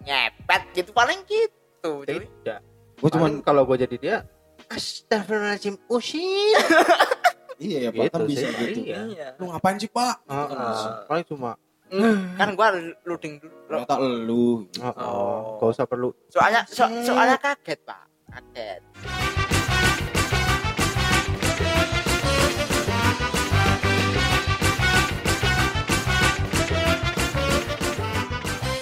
ngepet 0.00 0.62
gitu 0.74 0.90
paling 0.90 1.22
gitu 1.22 2.02
Tidak. 2.02 2.58
gua 2.98 3.08
cuman 3.08 3.30
Cuman 3.30 3.32
kalau 3.40 3.62
gua 3.62 3.76
jadi 3.76 3.94
dia 3.96 4.16
Astagfirullahaladzim, 4.64 5.76
usin. 5.86 6.54
Iya 7.58 7.78
ya 7.78 7.90
Pak, 7.92 8.04
kan 8.08 8.20
Gitu 8.20 8.30
bisa 8.32 8.46
sih, 8.48 8.56
gitu. 8.64 8.80
iya. 8.84 8.98
Iya. 9.04 9.26
Lu 9.36 9.46
ngapain 9.46 9.76
sih 9.76 9.86
Pak? 9.86 10.14
Ah. 10.24 10.46
bisa. 10.48 10.88
Paling 11.06 11.26
cuma, 11.28 11.50
kan 12.40 12.48
gua 12.52 12.72
loading 13.04 13.36
dulu 13.38 13.54
Ternyata 13.68 13.94
lu. 14.00 14.64
oh, 14.80 14.88
oh. 14.96 15.38
gak 15.60 15.68
usah 15.70 15.86
perlu. 15.86 16.08
soalnya 16.28 16.64
so- 16.66 16.88
soalnya 17.04 17.36
kaget 17.36 17.78
pak 17.84 18.00
kaget 18.28 18.80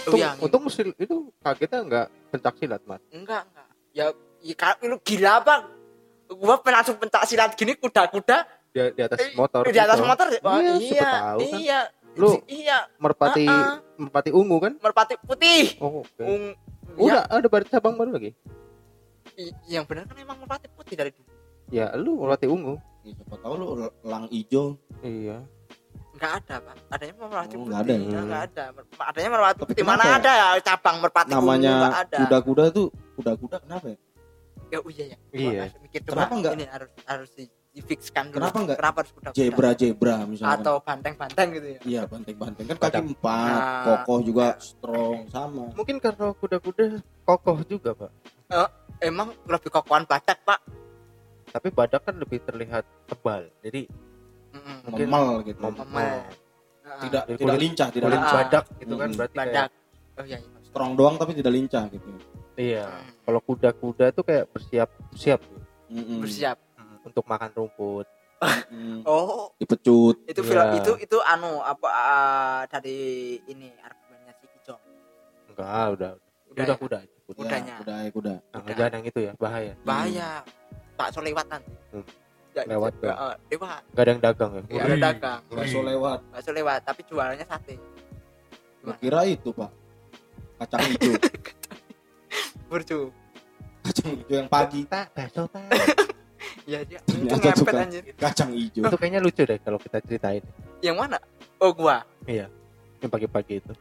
Oh, 0.03 0.09
Untung, 0.11 0.19
iya, 0.19 0.31
untung 0.43 0.65
sil- 0.67 0.97
itu 0.99 1.17
kagetnya 1.39 1.81
enggak 1.81 2.07
pencak 2.35 2.55
silat, 2.59 2.83
Mas. 2.83 2.99
enggak 3.11 3.47
enggak 3.47 3.69
ya, 3.95 4.07
ya 4.43 4.55
kalau 4.57 4.91
lu 4.91 4.97
gila 5.01 5.39
bang 5.39 5.63
gua 6.33 6.59
langsung 6.65 6.99
pencak 6.99 7.23
silat 7.25 7.55
gini 7.55 7.75
kuda-kuda 7.75 8.43
Di, 8.71 8.91
di 8.91 9.03
atas 9.03 9.19
eh, 9.21 9.31
motor. 9.35 9.63
di 9.67 9.79
atas 9.79 9.99
gitu. 9.99 10.07
motor 10.09 10.27
Wah, 10.43 10.59
Iya, 10.59 10.75
iya 10.79 11.03
tahu 11.05 11.39
kan. 11.41 11.59
iya 11.59 11.81
Lu- 12.13 12.43
iya 12.47 12.91
Merpati 12.97 13.45
Ah, 13.45 13.53
ah. 13.53 13.77
merpati 13.97 14.31
ungu 14.31 14.57
kan? 14.59 14.73
merpati 14.77 15.15
putih 15.19 15.77
Oh, 15.77 16.03
oke. 16.03 16.21
Ung, 16.21 16.55
Udah 16.97 17.23
ada 17.25 17.47
baru 17.47 17.65
cabang 17.65 17.95
baru 17.95 18.11
lagi. 18.13 18.35
ya, 19.31 19.43
i- 19.45 19.57
yang 19.71 19.85
benar 19.85 20.05
kan 20.05 20.17
emang 20.17 20.37
merpati 20.37 20.67
putih 20.69 20.95
dari 20.95 21.11
dulu 21.11 21.31
Ya, 21.69 21.95
lu 21.95 22.19
merpati 22.19 22.45
ungu. 22.45 22.83
Ya, 23.01 23.15
Siapa 23.15 23.39
tahu 23.39 23.55
lu 23.55 23.67
lang 24.03 24.27
ijo. 24.29 24.75
Iya. 25.01 25.39
enggak 26.11 26.33
ada 26.39 26.55
pak 26.61 26.75
adanya 26.91 27.15
merpati 27.17 27.31
Oh, 27.49 27.57
putih 27.57 27.69
nggak 27.71 27.81
ada 27.81 27.91
ya? 27.91 28.01
Enggak, 28.03 28.25
nggak 28.25 28.43
ada 28.45 28.65
Mer- 28.69 28.89
adanya 29.07 29.29
merpati 29.31 29.57
Tapi 29.57 29.69
putih 29.71 29.85
mana 29.87 30.03
ya? 30.03 30.13
ada 30.13 30.31
ya 30.33 30.47
cabang 30.61 30.97
merpati 30.99 31.29
ungu 31.29 31.39
nggak 31.39 31.57
Namanya 31.57 31.75
ada 31.97 32.17
kuda-kuda 32.21 32.65
tuh 32.71 32.87
kuda-kuda 33.15 33.57
kenapa 33.61 33.87
ya? 33.87 33.99
ya 34.69 34.79
oh 34.79 34.91
iya 34.91 35.05
ya 35.07 35.19
Iya. 35.33 35.63
Mikir 35.81 36.01
Kenapa 36.03 36.27
coba 36.27 36.35
nggak? 36.37 36.53
ini 36.53 36.65
harus 36.67 36.91
harus 37.05 37.31
di, 37.33 37.45
difikskan 37.71 38.29
dulu 38.29 38.43
Kenapa 38.43 38.59
nggak 38.61 38.79
kenapa 38.79 38.97
harus 38.99 39.13
kuda 39.13 39.29
Zebra-zebra 39.31 40.17
misalnya. 40.25 40.59
atau 40.59 40.75
banteng-banteng 40.81 41.49
gitu 41.53 41.67
ya 41.69 41.81
Iya 41.81 42.03
banteng-banteng 42.05 42.65
kan 42.67 42.77
kaki 42.81 43.01
empat, 43.09 43.55
Nah. 43.55 43.83
kokoh 43.85 44.19
juga 44.21 44.47
strong 44.59 45.31
sama. 45.31 45.71
Mungkin 45.73 45.97
karena 45.99 46.35
kuda-kuda 46.35 46.85
kokoh 47.23 47.59
juga, 47.65 47.91
Pak. 47.95 48.11
emang 49.01 49.31
lebih 49.45 49.71
kokohan 49.71 50.05
badak 50.05 50.39
pak 50.43 50.61
Tapi 51.49 51.69
badak 51.69 52.05
kan 52.05 52.15
lebih 52.15 52.39
terlihat 52.41 52.85
tebal. 53.07 53.49
Jadi 53.61 53.87
Mm-mm. 54.51 54.77
Mungkin 54.85 55.07
Memel 55.07 55.27
gitu. 55.47 55.61
mem- 55.61 55.79
Memel. 55.81 56.11
Nah, 56.81 56.99
Tidak 57.01 57.23
Dari 57.25 57.39
tidak 57.39 57.47
kulit- 57.49 57.63
lincah, 57.65 57.89
tidak 57.89 58.07
kulit 58.09 58.19
Ah. 58.21 58.33
badak 58.35 58.65
gitu 58.77 58.95
kan 58.97 59.09
Mm. 59.09 59.17
berarti 59.17 59.31
kayak- 59.33 59.47
badak 59.49 59.71
oh 60.13 60.25
iya, 60.25 60.39
iya. 60.39 60.59
strong 60.61 60.93
doang 60.93 61.15
tapi 61.17 61.33
tidak 61.33 61.53
lincah 61.53 61.85
gitu. 61.89 62.09
Iya. 62.53 62.85
Hmm. 62.85 63.07
Kalau 63.21 63.41
kuda-kuda 63.41 64.07
tuh 64.11 64.23
kayak 64.23 64.45
bersiap 64.49 64.91
siap 65.13 65.41
Mm-mm. 65.89 66.19
bersiap 66.21 66.59
untuk 67.11 67.25
makan 67.25 67.51
rumput. 67.53 68.07
Mm. 68.71 69.05
oh 69.05 69.53
Dipecut. 69.55 70.17
itu 70.25 70.41
film 70.41 70.65
Iya. 70.65 70.81
itu 70.81 70.93
itu 70.99 71.17
anu 71.21 71.61
apa 71.61 71.85
ah, 71.87 72.61
dari 72.65 72.97
ini 73.45 73.69
argumennya 73.77 74.33
si 74.35 74.49
Kijong 74.49 74.81
Enggak, 75.47 75.87
udah. 75.93 76.11
Udah 76.49 76.57
Udah 76.57 76.65
ya? 76.67 76.75
kuda 76.75 76.97
aja. 76.99 77.17
Kuda. 77.21 77.37
Kudanya. 77.37 77.69
Ya, 77.69 77.79
kuda 77.79 77.93
ya 77.93 78.11
kuda. 78.11 78.35
Nah, 78.41 78.61
Kuda. 78.61 78.73
jangan 78.75 78.93
yang 78.93 79.05
itu 79.05 79.21
ya, 79.21 79.33
bahaya. 79.37 79.73
bahaya 79.83 80.31
tak 80.97 81.09
so 81.11 81.21
lewat 81.21 81.47
nanti 81.47 81.69
Hmm. 81.91 82.07
Ya, 82.51 82.63
Lewat 82.67 82.93
ya, 82.97 82.99
tuh. 82.99 83.13
eh, 83.13 83.35
lewat 83.53 83.81
Gak 83.89 84.01
ada 84.01 84.11
yang 84.11 84.23
dagang 84.25 84.51
ya. 84.51 84.63
ya, 84.67 84.81
ada 84.83 84.97
dagang 84.99 85.41
Bakso 85.47 85.79
lewat. 85.81 86.19
bakso 86.31 86.51
lewat 86.51 86.81
tapi 86.83 87.01
jualannya 87.05 87.45
sate 87.45 87.77
Gua 88.81 88.95
kira 88.97 89.21
itu, 89.25 89.53
Pak. 89.53 89.71
Kacang 90.59 90.81
hijau. 90.89 91.13
burcu 92.69 93.01
Kacang 93.83 94.11
hijau 94.15 94.35
yang 94.35 94.49
pagi. 94.49 94.81
Tak, 94.85 95.13
bakso 95.13 95.45
tak. 95.47 95.69
ya 96.65 96.81
dia 96.83 96.99
Ternyata 97.03 97.27
itu 97.31 97.37
ngepet 97.39 97.59
suka. 97.59 97.73
anjir 97.79 98.03
Kacang 98.15 98.51
hijau. 98.51 98.83
itu 98.83 98.97
kayaknya 98.97 99.21
lucu 99.21 99.43
deh 99.43 99.59
kalau 99.59 99.77
kita 99.77 99.99
ceritain. 100.01 100.43
yang 100.81 100.97
mana 100.97 101.17
oh 101.59 101.71
gua 101.71 102.03
Yang 102.25 102.51
pagi-pagi 103.07 103.55
itu. 103.59 103.73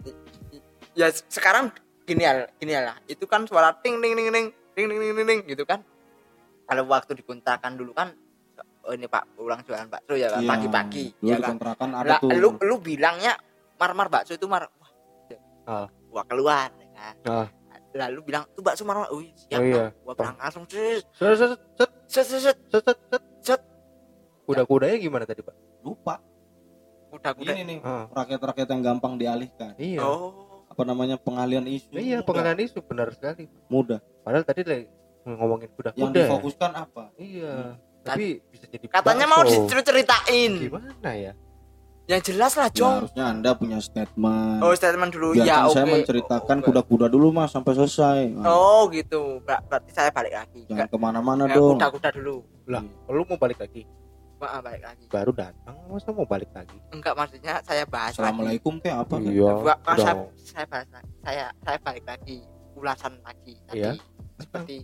ya 0.93 1.07
se- 1.07 1.27
sekarang 1.29 1.71
gini 2.03 2.21
ya 2.21 2.47
gini 2.53 2.71
ya 2.71 2.81
lah 2.83 2.95
itu 3.05 3.23
kan 3.23 3.43
suara 3.43 3.71
ting 3.73 3.97
ting 3.97 4.11
ting 4.11 4.27
ting 4.27 4.47
ting 4.73 4.85
ting 4.85 4.99
ting 4.99 5.13
ting, 5.13 5.27
ting, 5.27 5.39
gitu 5.45 5.63
kan 5.63 5.79
kalau 6.63 6.85
waktu 6.85 7.13
dikontrakan 7.13 7.75
dulu 7.75 7.91
kan 7.91 8.11
oh 8.81 8.91
ini 8.91 9.05
pak 9.05 9.23
ulang 9.35 9.61
jualan 9.61 9.85
bakso 9.85 10.13
ya 10.13 10.33
Iya. 10.33 10.43
pagi-pagi 10.43 11.05
ya 11.21 11.35
di 11.35 11.41
kan 11.41 11.49
kontrakan 11.53 11.89
ada 11.93 12.07
lah 12.07 12.19
tuh. 12.19 12.31
lu 12.33 12.49
lu 12.59 12.75
bilangnya 12.77 13.37
mar 13.75 13.91
mar 13.93 14.07
bakso 14.07 14.33
itu 14.33 14.45
mar 14.45 14.67
wah 14.73 14.91
Ah. 15.65 15.85
gua 16.09 16.23
keluar 16.25 16.73
ya 16.73 16.89
kan 16.91 17.15
Ah. 17.23 17.47
Lalu 17.91 18.19
bilang 18.23 18.43
tuh 18.51 18.61
bakso 18.61 18.83
mar 18.83 18.97
mar 18.97 19.09
oh 19.09 19.17
iya, 19.17 19.33
siap 19.35 19.59
Oh 19.59 19.65
iya. 19.65 19.85
Gua 19.97 20.13
berangkat 20.13 20.43
langsung 20.43 20.65
set 20.65 21.03
Set, 21.11 21.33
set, 21.33 21.51
set, 21.75 21.91
set 22.07 22.27
set 22.27 22.57
set 22.69 23.23
set. 23.39 23.61
Kuda-kudanya 24.43 24.97
gimana 24.97 25.23
tadi, 25.23 25.41
Pak? 25.41 25.55
Lupa. 25.79 26.21
kuda 27.09 27.33
kuda 27.33 27.51
Ini 27.51 27.63
nih, 27.65 27.77
Ah. 27.81 28.05
rakyat-rakyat 28.11 28.67
yang 28.69 28.81
gampang 28.83 29.13
dialihkan. 29.15 29.73
Iya. 29.75 29.99
oh 29.99 30.61
Apa 30.69 30.85
namanya 30.85 31.17
pengalian 31.17 31.65
isu. 31.65 31.89
Iya, 31.91 32.21
Mudah. 32.21 32.27
pengalian 32.29 32.59
isu 32.61 32.79
benar 32.81 33.09
sekali. 33.09 33.49
Mudah. 33.65 33.97
Padahal 34.21 34.45
tadi 34.45 34.61
lagi 34.61 34.85
ngomongin 35.23 35.65
Yang 35.65 35.75
kuda-kuda. 35.75 36.13
difokuskan 36.15 36.71
apa? 36.71 37.03
Iya. 37.15 37.81
Tapi 37.99 38.39
bisa 38.47 38.65
jadi 38.65 38.85
katanya 38.87 39.25
mau 39.25 39.41
bakso. 39.41 39.65
disuruh 39.65 39.83
ceritain 39.83 40.51
Gimana 40.55 41.09
ya? 41.11 41.33
Yang 42.09 42.21
jelas 42.21 42.57
lah 42.57 42.67
Ya, 42.67 42.75
jong 42.75 42.93
harusnya 42.97 43.25
Anda 43.27 43.51
punya 43.53 43.77
statement. 43.77 44.59
oh 44.59 44.73
statement 44.73 45.13
dulu 45.13 45.27
Biarkan 45.31 45.45
ya 45.45 45.57
oke 45.61 45.75
saya 45.77 45.85
menceritakan 45.87 46.57
kuda-kuda 46.59 47.05
dulu 47.05 47.29
mas 47.29 47.53
sampai 47.53 47.77
selesai. 47.77 48.33
Nah, 48.33 48.49
oh 48.49 48.89
gitu 48.89 49.37
Ber- 49.39 49.61
berarti 49.63 49.91
saya 49.93 50.09
balik 50.09 50.33
lagi 50.33 50.65
Jangan 50.65 50.89
ke 50.89 50.97
mana-mana 50.97 51.45
dong. 51.47 51.77
kuda-kuda 51.77 52.09
dulu 52.11 52.41
Lah, 52.65 52.81
lu 53.05 53.21
mau 53.23 53.37
balik 53.37 53.61
lagi? 53.61 53.85
Wah, 54.35 54.57
balik 54.57 54.81
lagi 54.81 55.05
Baru 55.05 55.29
datang, 55.31 55.75
masa 55.85 56.09
mau 56.09 56.25
balik 56.25 56.49
lagi? 56.49 56.77
enggak 56.89 57.13
maksudnya 57.13 57.61
saya 57.61 57.85
bahas 57.85 58.09
lagi 58.09 58.25
Assalamualaikum 58.25 58.73
kayak 58.79 58.97
apa? 58.99 59.13
kan? 59.15 59.29
Iya. 59.29 59.51
Gua- 59.55 59.81
ah, 59.83 59.95
saya, 59.95 60.15
bahas 60.65 60.87
lagi 60.89 61.11
saya 61.21 61.45
saya 61.61 61.77
balik 61.79 62.05
lagi 62.05 62.37
ulasan 62.73 63.13
lagi 63.21 63.53
tadi 63.63 63.77
Iya. 63.77 63.91
seperti 64.35 64.77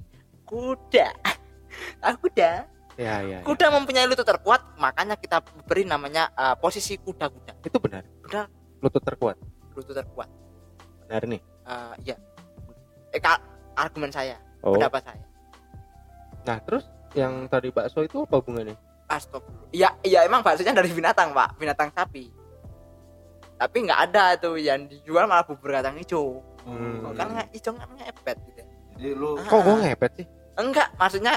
kuda 0.46 1.10
ah, 2.06 2.14
kuda 2.14 2.52
Ya, 2.96 3.20
ya, 3.20 3.28
ya. 3.28 3.40
kuda 3.44 3.68
mempunyai 3.70 4.08
lutut 4.08 4.24
terkuat 4.24 4.64
makanya 4.76 5.16
kita 5.16 5.40
beri 5.64 5.84
namanya 5.84 6.32
uh, 6.32 6.56
posisi 6.56 6.96
kuda-kuda 6.96 7.60
Itu 7.62 7.76
benar. 7.78 8.08
Benar. 8.22 8.48
Lutut 8.80 9.02
terkuat. 9.02 9.36
lutut 9.72 9.92
terkuat 9.92 10.32
Benar 11.04 11.28
nih. 11.28 11.42
Uh, 11.62 11.92
ya 12.02 12.16
eh, 13.10 13.20
ka- 13.20 13.44
argumen 13.74 14.08
saya 14.10 14.40
Oh. 14.60 14.74
pendapat 14.74 15.04
saya 15.04 15.24
Nah, 16.42 16.58
terus 16.62 16.86
yang 17.14 17.46
tadi 17.46 17.70
bakso 17.70 18.00
itu 18.00 18.22
apa 18.22 18.38
hubungannya? 18.38 18.78
Astagfirullah. 19.06 19.70
Iya, 19.72 19.90
iya 20.02 20.20
emang 20.24 20.42
baksonya 20.42 20.74
dari 20.74 20.90
binatang, 20.90 21.34
Pak. 21.34 21.58
Binatang 21.58 21.90
sapi. 21.90 22.30
Tapi 23.56 23.78
nggak 23.82 24.00
ada 24.06 24.36
tuh 24.36 24.54
yang 24.56 24.86
dijual 24.86 25.26
malah 25.26 25.42
bubur 25.42 25.74
kacang 25.74 25.96
hijau. 25.96 26.46
Hmm. 26.62 27.02
Karena 27.14 27.42
hijau 27.50 27.74
kan 27.74 27.90
ngepet 27.94 28.38
gitu. 28.46 28.62
Jadi 28.94 29.10
lu 29.12 29.38
Ah, 29.38 29.46
Kok 29.48 29.60
gua 29.60 29.76
ngepet 29.80 30.12
sih? 30.16 30.28
Enggak, 30.54 30.88
maksudnya 30.96 31.34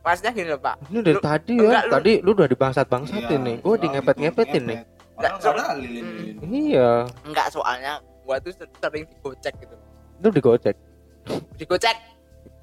maksudnya 0.00 0.32
gini 0.32 0.48
loh, 0.48 0.60
Pak. 0.60 0.74
Ini 0.86 0.98
dari 1.00 1.14
Lu- 1.14 1.22
tadi 1.22 1.52
enggak, 1.54 1.70
ya. 1.72 1.80
lu- 1.82 1.92
Tadi 1.92 2.12
lu 2.20 2.30
udah 2.32 2.48
dibangsat-bangsat 2.48 3.22
Iya, 3.22 3.36
ini. 3.36 3.52
Gua 3.58 3.74
di 3.74 3.78
itu, 3.78 3.86
nih. 3.86 3.90
ngepet. 3.92 4.46
Padahal 4.46 4.78
Nggak, 5.20 5.32
so- 5.36 5.52
nggak 5.52 5.66
ada 5.66 5.74
lilin-lilin. 5.76 6.36
Iya. 6.42 6.90
Enggak 7.22 7.46
soalnya 7.50 7.92
gua 8.22 8.36
tuh 8.38 8.52
ser- 8.52 8.72
sering 8.74 9.04
digocek 9.06 9.54
gitu. 9.58 9.76
Lu 10.18 10.28
digocek. 10.30 10.76
Digocek. 11.54 11.96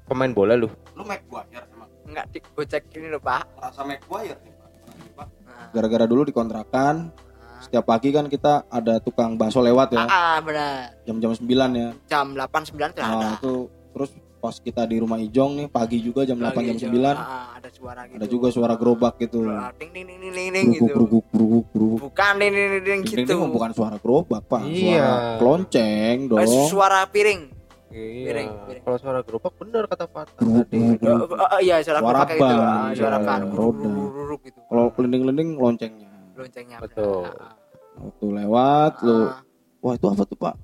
Pemain 0.04 0.32
bola 0.32 0.54
lu. 0.54 0.66
Lu 0.92 1.02
Maguire 1.02 1.64
emang. 1.68 1.86
Enggak 2.04 2.26
digocek 2.30 2.82
gini 2.88 3.06
loh, 3.06 3.20
Pak. 3.20 3.46
Rasa 3.56 3.82
Maguire 3.82 4.38
nih, 4.40 4.52
Pak. 4.52 4.68
Pak. 5.14 5.26
Nah, 5.44 5.66
Gara-gara 5.70 6.04
dulu 6.04 6.24
dikontrakan, 6.24 6.94
nah. 7.12 7.60
setiap 7.60 7.84
pagi 7.84 8.10
kan 8.10 8.26
kita 8.26 8.66
ada 8.66 8.98
tukang 8.98 9.34
bakso 9.34 9.60
lewat 9.60 9.92
ya, 9.92 10.02
Ah, 10.02 10.08
ah, 10.08 10.36
benar. 10.40 10.96
jam-jam 11.04 11.30
9 11.30 11.46
ya. 11.72 11.88
Jam 12.06 12.32
8 12.32 12.62
9 12.64 12.90
tuh 12.90 13.00
ada. 13.00 13.14
Nah, 13.14 13.32
itu 13.34 13.54
terus 13.92 14.10
pas 14.38 14.54
kita 14.54 14.82
di 14.84 14.96
rumah 14.96 15.18
Ijong 15.18 15.52
nih 15.56 15.66
pagi 15.66 15.98
juga 15.98 16.22
jam 16.22 16.36
8 16.36 16.54
Lagi 16.54 16.78
jam. 16.78 16.88
9 16.88 17.02
Ah, 17.04 17.18
ah, 17.18 17.46
ada 17.54 17.68
suara 17.68 18.00
gitu. 18.04 18.16
ada 18.16 18.26
juga 18.26 18.46
suara 18.48 18.74
gerobak 18.74 19.14
gitu. 19.18 19.42
Ah, 19.44 19.74
Ding 19.74 19.90
ding 19.90 20.04
ding 20.04 20.18
ding 20.20 20.32
ding, 20.32 20.50
ding 20.50 20.66
gitu. 20.72 20.86
beruguk 20.88 21.26
beruguk. 21.28 21.98
Bukan 22.04 22.32
ding 22.36 22.50
ding 22.50 22.68
ding, 22.70 22.72
ding 22.78 23.00
Ding, 23.00 23.02
gitu. 23.04 23.26
ding, 23.28 23.50
bukan 23.50 23.70
suara 23.70 23.96
gerobak, 23.96 24.42
Pak. 24.44 24.62
Iya. 24.64 25.02
Suara 25.02 25.16
kelonceng 25.36 26.16
Eh, 26.16 26.28
dong. 26.28 26.66
suara 26.66 27.00
piring. 27.04 27.42
Iya. 27.88 28.24
Piring, 28.24 28.50
piring. 28.64 28.82
Kalau 28.84 28.98
suara 28.98 29.20
gerobak 29.20 29.52
bener 29.56 29.82
kata 29.84 30.04
Beruguk, 30.06 30.66
tadi. 30.66 30.78
Oh, 31.04 31.40
oh, 31.40 31.60
iya 31.60 31.76
suara 31.78 31.98
Suara 31.98 32.06
gerobak 32.14 32.26
kayak 32.26 32.38
gitu. 32.38 32.46
ban, 32.46 32.58
Ah, 32.60 32.88
suara 32.94 33.16
iya, 33.16 33.26
ban. 33.26 33.40
roda. 33.50 33.92
Gitu. 34.38 34.58
Kalau 34.62 34.84
kelending-kelending 34.92 35.48
loncengnya. 35.54 36.10
Loncengnya. 36.32 36.78
Betul. 36.78 37.26
benar. 37.26 37.52
Waktu 37.98 38.26
lewat 38.32 38.92
Ah, 38.94 39.02
lu, 39.02 39.16
ah, 39.26 39.40
wah 39.80 39.92
itu 39.92 40.06
apa 40.06 40.22
tuh, 40.22 40.38
Pak? 40.38 40.54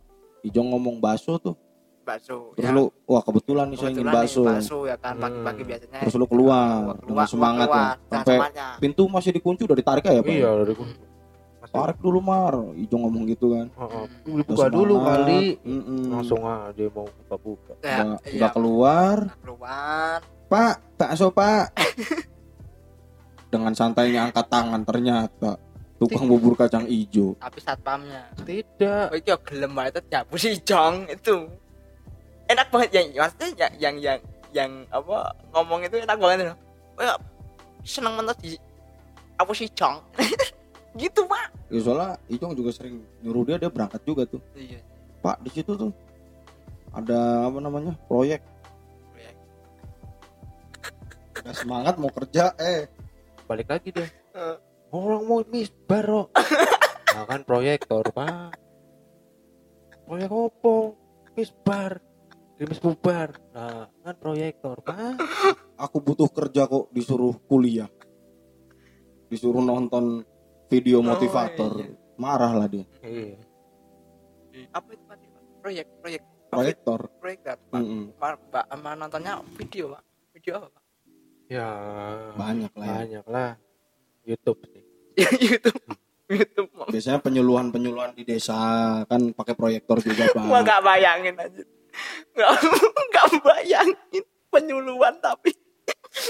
Ijong 0.45 0.69
ngomong 0.71 0.97
bakso 0.99 1.35
tuh. 1.37 1.57
Bakso. 2.05 2.53
Terus 2.53 2.63
Ya, 2.63 2.71
lu, 2.71 2.85
wah 3.05 3.21
kebetulan 3.21 3.67
nih 3.67 3.77
saya 3.77 3.91
ingin 3.91 4.07
bakso. 4.07 4.43
bakso 4.45 4.79
ya 4.85 4.97
kan 4.97 5.17
pagi-pagi 5.17 5.59
Hmm. 5.59 5.71
biasanya. 5.73 5.99
Terus 6.01 6.15
lu 6.15 6.27
keluar 6.27 6.69
Keluar, 6.95 6.97
dengan 7.03 7.27
semangat 7.27 7.67
keluar, 7.67 7.81
ya. 7.83 8.13
Sampai 8.13 8.37
semangatnya. 8.37 8.69
pintu 8.79 9.03
masih 9.07 9.31
dikunci 9.33 9.63
udah 9.63 9.75
ditarik 9.75 10.05
ya, 10.05 10.21
Pak? 10.21 10.29
Iya, 10.29 10.51
gua. 10.71 10.87
Mas 11.57 11.73
tarik 11.73 11.97
dulu 11.97 12.21
mar 12.21 12.53
Ijo 12.75 12.93
ngomong 12.95 13.25
gitu 13.27 13.47
kan 13.51 13.67
Heeh. 13.67 14.05
Hmm. 14.23 14.37
Buka 14.39 14.53
Udah 14.55 14.69
dulu 14.69 14.95
kali. 15.01 15.57
Mm-mm. 15.59 16.01
Langsung 16.07 16.45
aja 16.45 16.85
mau 16.87 17.09
buka-buka. 17.09 17.73
Ya, 17.81 17.97
udah, 18.05 18.19
iya, 18.23 18.37
udah 18.37 18.51
keluar 18.53 19.17
keluar 19.41 20.19
pak 20.45 20.75
bakso 20.95 21.33
pak 21.33 21.73
dengan 23.49 23.73
santainya 23.73 24.29
angkat 24.29 24.47
tangan 24.47 24.83
ternyata 24.83 25.57
tukang 25.97 26.27
bubur 26.27 26.53
kacang 26.53 26.85
ijo 26.85 27.33
tapi 27.39 27.59
satpamnya 27.59 28.29
Tidak. 28.37 29.07
oh 29.09 29.17
iya 29.17 29.37
gelem 29.41 29.73
banget 29.73 30.05
dihapus 30.05 30.37
si 30.39 30.53
jong 30.61 31.07
itu 31.09 31.49
enak 32.51 32.67
banget 32.69 32.91
yang 32.93 33.07
maksudnya 33.17 33.49
yang 33.57 33.73
yang 33.79 33.97
yang, 34.01 34.21
yang 34.53 34.71
apa 34.93 35.33
ngomong 35.55 35.81
itu 35.87 35.97
enak 36.03 36.17
banget 36.19 36.39
loh 36.53 36.57
oh, 36.99 37.03
ya, 37.03 37.15
seneng 37.85 38.15
banget 38.21 38.37
di 38.43 38.51
apa 39.35 39.51
si 39.53 39.67
jong 39.75 39.99
gitu 41.03 41.27
pak 41.27 41.51
ya 41.73 41.81
soalnya 41.83 42.15
Ijong 42.31 42.55
juga 42.55 42.71
sering 42.71 43.03
nyuruh 43.25 43.43
dia 43.43 43.57
dia 43.59 43.71
berangkat 43.73 44.01
juga 44.07 44.23
tuh 44.29 44.43
iya 44.55 44.79
pak 45.25 45.43
di 45.43 45.51
situ 45.51 45.75
tuh 45.75 45.91
ada 46.95 47.51
apa 47.51 47.59
namanya 47.59 47.93
proyek 48.07 48.41
udah 51.45 51.53
semangat 51.53 52.01
mau 52.01 52.09
kerja 52.09 52.57
eh 52.57 52.89
Balik 53.45 53.69
lagi 53.69 53.89
deh. 53.93 54.09
Eh. 54.09 54.57
Orang 54.95 55.29
mau 55.29 55.41
misbar 55.49 56.05
kok. 56.05 56.29
Nah 57.15 57.31
kan 57.31 57.47
proyektor, 57.47 58.03
Pak. 58.11 58.59
Proyek 60.03 60.35
opo? 60.35 60.99
Misbar. 61.39 62.03
Grimis 62.65 62.81
bubar. 62.81 63.29
Nah, 63.53 63.93
kan 64.01 64.17
proyektor, 64.17 64.81
Pak. 64.81 65.21
aku 65.77 66.01
butuh 66.01 66.33
kerja 66.33 66.65
kok 66.65 66.89
disuruh 66.97 67.37
kuliah 67.45 67.93
disuruh 69.29 69.61
nonton 69.61 70.25
video 70.73 71.03
Oh, 71.03 71.05
motivator 71.05 71.77
iya. 71.77 71.93
marah 72.17 72.57
lah 72.57 72.65
dia 72.65 72.89
Iya. 73.05 73.37
apa 74.73 74.89
itu 74.97 75.05
pak 75.05 75.19
proyek 75.61 75.87
proyek 76.01 76.23
proyektor 76.49 77.01
proyek 77.21 77.39
pak 77.45 77.59
Pak, 78.49 78.65
sama 78.71 78.97
nontonnya 78.97 79.45
video 79.61 79.93
pak 79.93 80.03
video 80.33 80.53
apa 80.57 80.69
pak 80.73 80.83
Ya. 81.53 81.69
banyak 82.33 82.73
lah 82.81 82.87
ya. 82.89 82.97
Banyak 83.05 83.27
lah. 83.29 83.51
YouTube 84.25 84.61
sih. 84.73 84.83
ya 85.21 85.29
YouTube 85.53 85.81
YouTube 86.33 86.69
biasanya 86.89 87.21
penyuluhan 87.21 87.69
penyuluhan 87.69 88.17
di 88.17 88.25
desa 88.25 88.57
kan 89.05 89.37
pakai 89.37 89.53
proyektor 89.53 90.01
juga 90.01 90.31
gua 90.33 90.49
pak 90.49 90.63
nggak 90.65 90.81
bayangin 90.81 91.37
aja 91.37 91.63
nggak 92.35 92.53
nggak 93.11 93.27
bayangin 93.43 94.25
penyuluhan 94.51 95.15
tapi 95.19 95.55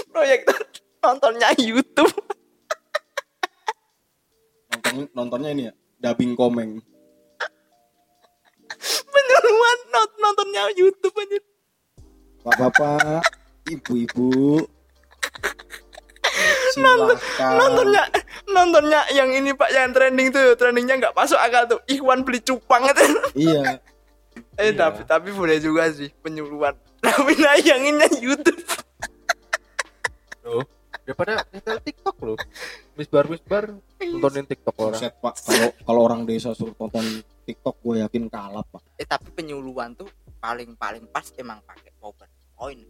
proyektor 0.09 0.57
nontonnya 1.01 1.53
YouTube. 1.61 2.09
Nonton 4.73 4.95
nontonnya 5.13 5.49
ini 5.53 5.63
ya 5.69 5.73
dubbing 6.01 6.33
komeng. 6.33 6.81
Penyuluhan 9.05 9.79
not- 9.93 10.17
nontonnya 10.17 10.63
YouTube 10.73 11.13
aja. 11.21 11.37
Bapak-bapak 12.45 13.25
ibu-ibu. 13.69 14.65
Silahkan. 16.73 17.17
nontonnya 17.55 18.03
nontonnya 18.49 19.01
yang 19.13 19.29
ini 19.31 19.53
pak 19.53 19.69
yang 19.69 19.93
trending 19.93 20.33
tuh. 20.33 20.57
Trendingnya 20.57 20.97
nggak 20.97 21.15
masuk 21.15 21.37
akal 21.37 21.69
tuh. 21.69 21.79
Ikhwan 21.85 22.25
beli 22.25 22.41
cupang 22.41 22.89
itu. 22.89 23.05
Iya 23.37 23.77
eh 24.55 24.71
Iya. 24.71 24.77
tapi 24.77 25.01
tapi 25.03 25.29
boleh 25.31 25.57
juga 25.59 25.87
sih 25.89 26.09
penyuluhan 26.19 26.75
tapi 27.05 27.35
nayanginnya 27.35 28.07
YouTube 28.19 28.59
Loh. 30.45 30.61
Daripada 31.05 31.41
nyetel 31.49 31.77
TikTok 31.81 32.17
loh. 32.21 32.37
Misbar 32.97 33.25
misbar 33.29 33.63
nontonin 34.01 34.45
TikTok 34.45 34.73
orang. 34.77 34.97
Buset, 34.97 35.13
pak 35.17 35.33
kalau 35.41 35.69
kalau 35.85 36.01
orang 36.05 36.21
desa 36.25 36.53
suruh 36.53 36.73
tonton 36.73 37.01
TikTok 37.45 37.77
gue 37.81 38.01
yakin 38.01 38.25
kalah 38.25 38.65
pak 38.65 38.81
eh 38.97 39.05
tapi 39.05 39.29
penyuluhan 39.33 39.93
tuh 39.93 40.09
paling 40.37 40.73
paling 40.73 41.05
pas 41.09 41.25
emang 41.37 41.61
pakai 41.61 41.93
PowerPoint 41.97 42.81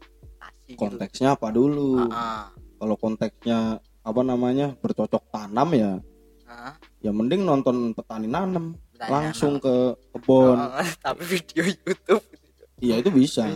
presentasi 0.00 0.72
gitu 0.72 0.80
konteksnya 0.80 1.36
apa 1.36 1.48
dulu 1.52 2.00
Ah, 2.08 2.48
kalau 2.80 2.96
konteksnya 2.96 3.76
apa 4.00 4.20
namanya 4.24 4.72
bercocok 4.76 5.28
tanam 5.28 5.68
ya 5.76 5.92
ah. 6.48 6.72
ya 7.00 7.12
mending 7.12 7.44
nonton 7.44 7.92
petani 7.92 8.24
nanem 8.24 8.72
Petani 9.00 9.10
langsung 9.10 9.56
ke 9.56 9.74
kebon 10.12 10.56
Ah, 10.60 10.84
tapi 11.06 11.22
video 11.24 11.64
YouTube 11.64 12.20
iya 12.78 12.94
itu 12.96 13.08
bisa 13.08 13.48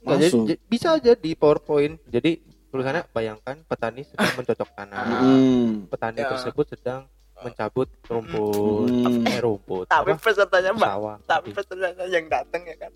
Nggak, 0.00 0.16
jadi- 0.16 0.26
masuk 0.26 0.42
j- 0.48 0.60
bisa 0.64 0.88
aja 0.92 1.12
di 1.12 1.30
PowerPoint. 1.32 2.00
Jadi 2.04 2.40
tulisannya 2.66 3.04
bayangkan 3.08 3.60
petani 3.62 4.00
sedang 4.02 4.32
mencocok 4.34 4.68
tanam. 4.72 5.04
Hmm. 5.04 5.68
Petani 5.86 6.18
Ya. 6.18 6.28
tersebut 6.28 6.66
sedang 6.68 7.04
mencabut 7.36 7.88
rumput. 8.04 8.88
Hmm. 8.88 9.26
Eh 9.26 9.38
rumput. 9.38 9.84
tapi 9.86 10.10
apa? 10.10 10.20
pesertanya 10.20 10.72
mbak 10.72 10.88
Sawah. 10.88 11.16
tapi 11.24 11.48
pesertanya 11.50 12.04
yang 12.06 12.26
datang 12.26 12.62
ya 12.62 12.76
kan 12.76 12.92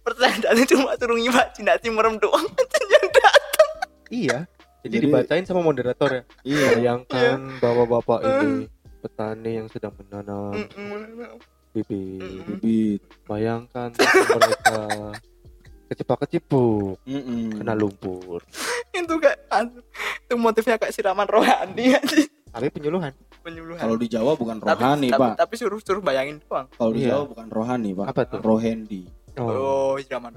pesertanya 0.00 0.62
cuma 0.66 0.90
suruh 0.94 1.16
nyimak 1.16 1.46
cinta 1.50 1.74
merem 1.84 2.14
doang 2.16 2.46
yang 2.92 3.06
datang 3.08 3.78
Iya. 4.08 4.38
Jadi, 4.80 4.90
Jadi- 4.92 5.06
dibacain 5.06 5.44
sama 5.44 5.60
moderator 5.60 6.10
ya. 6.10 6.22
iya 6.44 6.66
Bayangkan 6.74 7.56
bapak-bapak 7.56 8.18
ini 8.20 8.68
petani 9.04 9.52
yang 9.54 9.68
sedang 9.68 9.92
menanam 9.94 10.56
bibit. 11.70 12.20
bibit 12.56 13.00
Bayangkan 13.24 13.92
mereka 13.92 14.80
kecepak 15.86 16.24
kecipuk 16.24 16.96
Mm-mm. 17.04 17.60
kena 17.60 17.74
lumpur. 17.74 18.40
itu 18.90 19.14
anu, 19.50 19.84
itu 20.24 20.34
motifnya 20.34 20.80
kayak 20.80 20.90
siraman 20.90 21.26
rohani 21.26 21.92
Tapi 22.48 22.66
penyuluhan. 22.70 23.12
penyuluhan 23.42 23.76
kalau 23.76 23.96
di 23.98 24.08
Jawa 24.08 24.32
bukan 24.32 24.56
rohani 24.56 25.10
tapi, 25.10 25.20
pak 25.20 25.32
tapi 25.36 25.54
suruh 25.54 25.76
suruh 25.78 26.00
bayangin 26.00 26.40
doang 26.40 26.64
kalau 26.72 26.90
di 26.90 27.04
Iya. 27.04 27.08
Jawa 27.12 27.24
bukan 27.28 27.46
rohani 27.52 27.90
pak 27.92 28.06
Apa 28.08 28.20
tuh? 28.24 28.40
rohendi 28.40 29.02
Oh. 29.34 29.50
oh 29.50 29.94
siraman 29.98 30.30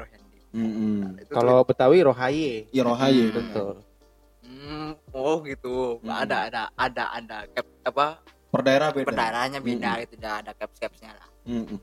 Mm-mm. 0.50 1.22
Itu 1.22 1.32
Kalau 1.32 1.62
Betawi 1.62 2.02
rohaye. 2.02 2.66
iya 2.68 2.82
rohaye 2.82 3.30
Betul. 3.30 3.84
Hmm, 4.42 4.96
oh 5.14 5.44
gitu. 5.44 6.02
Hmm. 6.02 6.10
Ada 6.18 6.38
ada 6.50 6.62
ada 6.74 7.04
ada 7.14 7.38
apa 7.84 8.18
per 8.48 8.62
daerah 8.64 8.90
beda 8.90 9.08
pendarahnya 9.08 9.60
beda 9.60 9.92
Hmm. 9.92 10.02
gitu, 10.02 10.14
udah 10.18 10.34
ada 10.40 10.52
caps 10.54 10.78
capsnya 10.78 11.12
lah. 11.12 11.28
Mm-mm. 11.46 11.80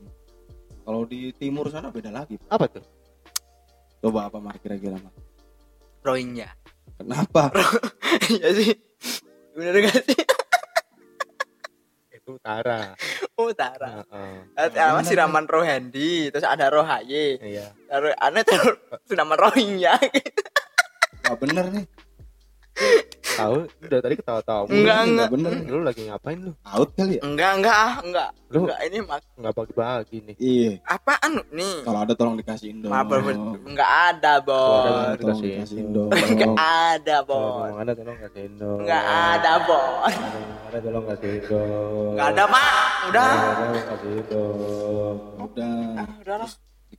kalau 0.81 1.01
di 1.03 1.33
timur 1.33 1.65
sana 1.67 1.89
beda 1.89 2.09
lagi 2.09 2.37
Pak. 2.37 2.49
Apa 2.49 2.65
tuh? 2.69 2.85
coba 3.99 4.29
apa 4.29 4.37
mar 4.37 4.53
kira-kira 4.57 4.97
Mar? 4.97 5.09
Drawingnya. 5.99 6.53
kenapa 6.95 7.49
Iya 8.33 8.49
sih. 8.53 8.69
Bener 9.51 9.73
gak 9.81 10.05
sih? 10.05 10.21
Itu 12.11 12.37
utara. 12.37 12.93
Oh, 13.35 13.51
Tara. 13.51 13.99
Heeh. 13.99 14.47
Ada 14.55 14.95
apa 14.95 15.03
siraman 15.03 15.43
rohandi, 15.43 16.31
terus 16.31 16.47
ada 16.47 16.71
rohaye. 16.71 17.35
Iya. 17.35 17.67
Terus 17.83 18.15
aneh 18.15 18.47
terus 18.47 18.79
siraman 19.11 19.35
rohingya. 19.35 19.99
Gak 21.19 21.35
bener 21.35 21.67
nih 21.67 21.83
Tahu 23.35 23.55
udah 23.81 23.99
tadi 23.99 24.15
ketawa-tawa. 24.15 24.63
Enggak, 24.65 24.79
Nggak 24.79 25.01
enggak. 25.05 25.27
bener 25.29 25.51
Lu 25.67 25.79
lagi 25.81 26.01
ngapain 26.05 26.39
lu? 26.39 26.51
out 26.65 26.89
kali 26.93 27.13
ya 27.15 27.21
Enggak, 27.21 27.51
enggak, 27.53 27.75
ah, 27.77 27.93
enggak. 27.99 28.29
Lu 28.47 28.59
Enggak, 28.63 28.79
ini 28.81 28.97
mak 29.01 29.19
nggak 29.35 29.53
bagi-bagi 29.53 30.17
nih. 30.23 30.35
iya 30.37 30.71
apaan 30.85 31.31
nih? 31.49 31.75
kalau 31.83 31.99
ada 31.99 32.13
tolong 32.13 32.35
dikasihin 32.35 32.77
dong 32.79 32.89
Maaf, 32.89 33.11
enggak 33.61 33.91
ada, 34.07 34.33
Kalau 34.39 34.79
ada 34.79 35.11
Bos. 35.11 35.17
tolong 35.19 35.41
dikasihin 35.43 35.87
dong. 35.89 36.09
dong 36.09 36.23
Enggak 36.25 36.53
ada, 36.55 37.15
Bos. 37.21 37.63
memang 37.65 37.79
ada 37.81 37.93
tolong 37.93 38.17
kasihin 38.17 38.53
dong. 38.55 38.79
Enggak 38.79 39.03
ada, 39.03 39.51
Bos. 39.59 40.13
Kalau 40.15 40.65
ada 40.65 40.79
tolong 40.79 41.05
kasihin 41.05 41.41
dong. 41.43 42.11
Enggak 42.15 42.27
ada, 42.31 42.43
Pak. 42.47 42.71
Udah. 43.05 43.27
Kalau 43.27 43.43
ada, 43.43 43.53
tolong 43.59 43.85
kasihin 43.85 44.25
dong. 44.25 45.17
udah 45.35 45.73
Ah, 45.95 46.07
udah 46.17 46.35
lah. 46.39 46.51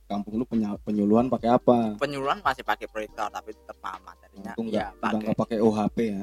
Kampung 0.07 0.33
lu 0.35 0.45
penyuluhan 0.79 1.27
pakai 1.27 1.51
apa 1.51 1.93
Penyuluhan 1.97 2.39
masih 2.39 2.63
pakai 2.63 2.87
proyektor 2.87 3.27
tapi 3.27 3.51
tetap 3.51 3.75
lama 3.77 4.11
tadinya. 4.17 4.51
untung 4.53 4.67
Ya, 4.69 4.89
pakai. 4.95 5.19
nggak 5.21 5.35
pakai 5.37 5.57
OHP 5.59 5.97
ya 6.07 6.21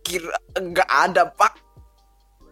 Kira 0.00 0.34
enggak 0.54 0.90
ada, 0.90 1.22
Pak. 1.28 1.52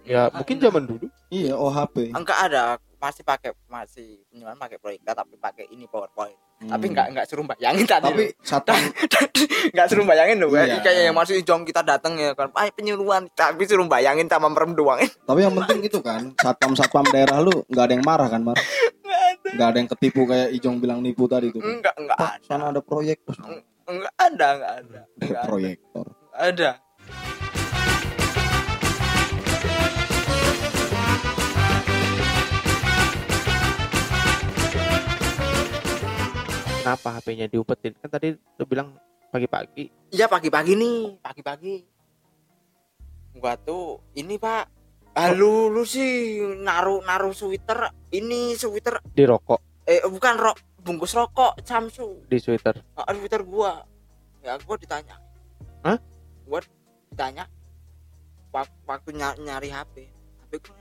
Ya 0.04 0.30
mungkin 0.30 0.56
zaman 0.56 0.86
dulu. 0.86 1.06
iya 1.26 1.52
OHP 1.52 2.14
Enggak 2.14 2.38
ada. 2.40 2.62
Masih 2.96 3.22
pakai 3.22 3.50
masih 3.66 4.22
penyuluhan 4.26 4.54
pakai 4.56 4.78
proyektor 4.78 5.12
tapi 5.12 5.34
pakai 5.36 5.66
ini 5.68 5.84
PowerPoint. 5.84 6.38
Hmm. 6.56 6.70
Tapi 6.70 6.88
enggak 6.88 7.06
enggak 7.10 7.26
suruh 7.26 7.44
bayangin 7.44 7.84
tadi. 7.84 8.06
tapi 8.06 8.24
satpam 8.40 8.78
enggak 9.74 9.86
suruh 9.86 10.06
bayangin 10.06 10.38
loh, 10.38 10.48
Iya. 10.48 10.80
kayak 10.80 11.02
yang 11.04 11.12
masih 11.12 11.42
jong 11.42 11.66
kita 11.66 11.82
datang 11.82 12.14
ya 12.14 12.32
kan. 12.32 12.48
Ay, 12.54 12.70
penyuluhan 12.70 13.28
tapi 13.30 13.66
suruh 13.66 13.84
bayangin 13.84 14.24
sama 14.24 14.48
merem 14.48 14.72
doang. 14.72 14.96
tapi 15.20 15.42
yang 15.42 15.52
penting 15.52 15.84
itu 15.84 15.98
kan 16.00 16.32
satpam 16.34 16.72
satpam 16.72 17.04
daerah 17.06 17.42
lu 17.42 17.52
nggak 17.66 17.84
ada 17.84 17.92
yang 17.92 18.06
marah 18.06 18.28
kan 18.30 18.40
mar 18.40 18.56
Enggak. 18.56 18.70
nggak 19.54 19.68
ada 19.70 19.78
yang 19.78 19.90
ketipu 19.94 20.26
kayak 20.26 20.48
Ijong 20.58 20.76
bilang 20.82 20.98
nipu 20.98 21.30
tadi 21.30 21.54
tuh. 21.54 21.62
Enggak 21.62 21.94
enggak 21.94 22.18
Pak, 22.18 22.32
ada. 22.40 22.46
sana 22.46 22.64
ada 22.74 22.82
proyek 22.82 23.22
terus 23.22 23.38
Enggak 23.86 24.14
ada, 24.18 24.46
enggak 24.58 24.72
ada. 24.82 25.00
Enggak 25.22 25.38
ada. 25.38 25.46
proyektor 25.46 26.06
Ada. 26.36 26.70
Kenapa 36.86 37.18
HP-nya 37.18 37.46
diumpetin? 37.50 37.98
Kan 37.98 38.10
tadi 38.10 38.38
lu 38.38 38.64
bilang 38.66 38.94
pagi-pagi. 39.34 39.90
Iya 40.14 40.30
pagi-pagi 40.30 40.78
nih, 40.78 41.18
pagi-pagi. 41.18 41.82
Gua 43.34 43.58
tuh 43.58 43.98
ini 44.14 44.38
Pak 44.38 44.75
ah 45.16 45.32
lu 45.32 45.72
lu 45.72 45.82
sih 45.82 46.36
naruh 46.60 47.00
naruh 47.02 47.32
sweater 47.32 47.88
ini 48.10 48.52
sweater. 48.52 49.00
Di 49.02 49.24
rokok. 49.24 49.84
Eh 49.84 50.04
bukan 50.04 50.34
rok 50.36 50.56
bungkus 50.78 51.16
rokok 51.16 51.56
Samsu 51.62 52.28
di 52.28 52.36
sweater. 52.36 52.76
Ah, 52.94 53.08
sweater 53.10 53.40
gua. 53.42 53.80
Ya 54.44 54.60
gua 54.60 54.76
ditanya. 54.76 55.16
Hah? 55.82 55.96
gua 56.44 56.60
ditanya 57.08 57.44
wak- 58.52 58.76
waktu 58.84 59.10
ny- 59.10 59.40
nyari 59.42 59.66
HP 59.66 60.06
HP 60.42 60.52
gua 60.62 60.78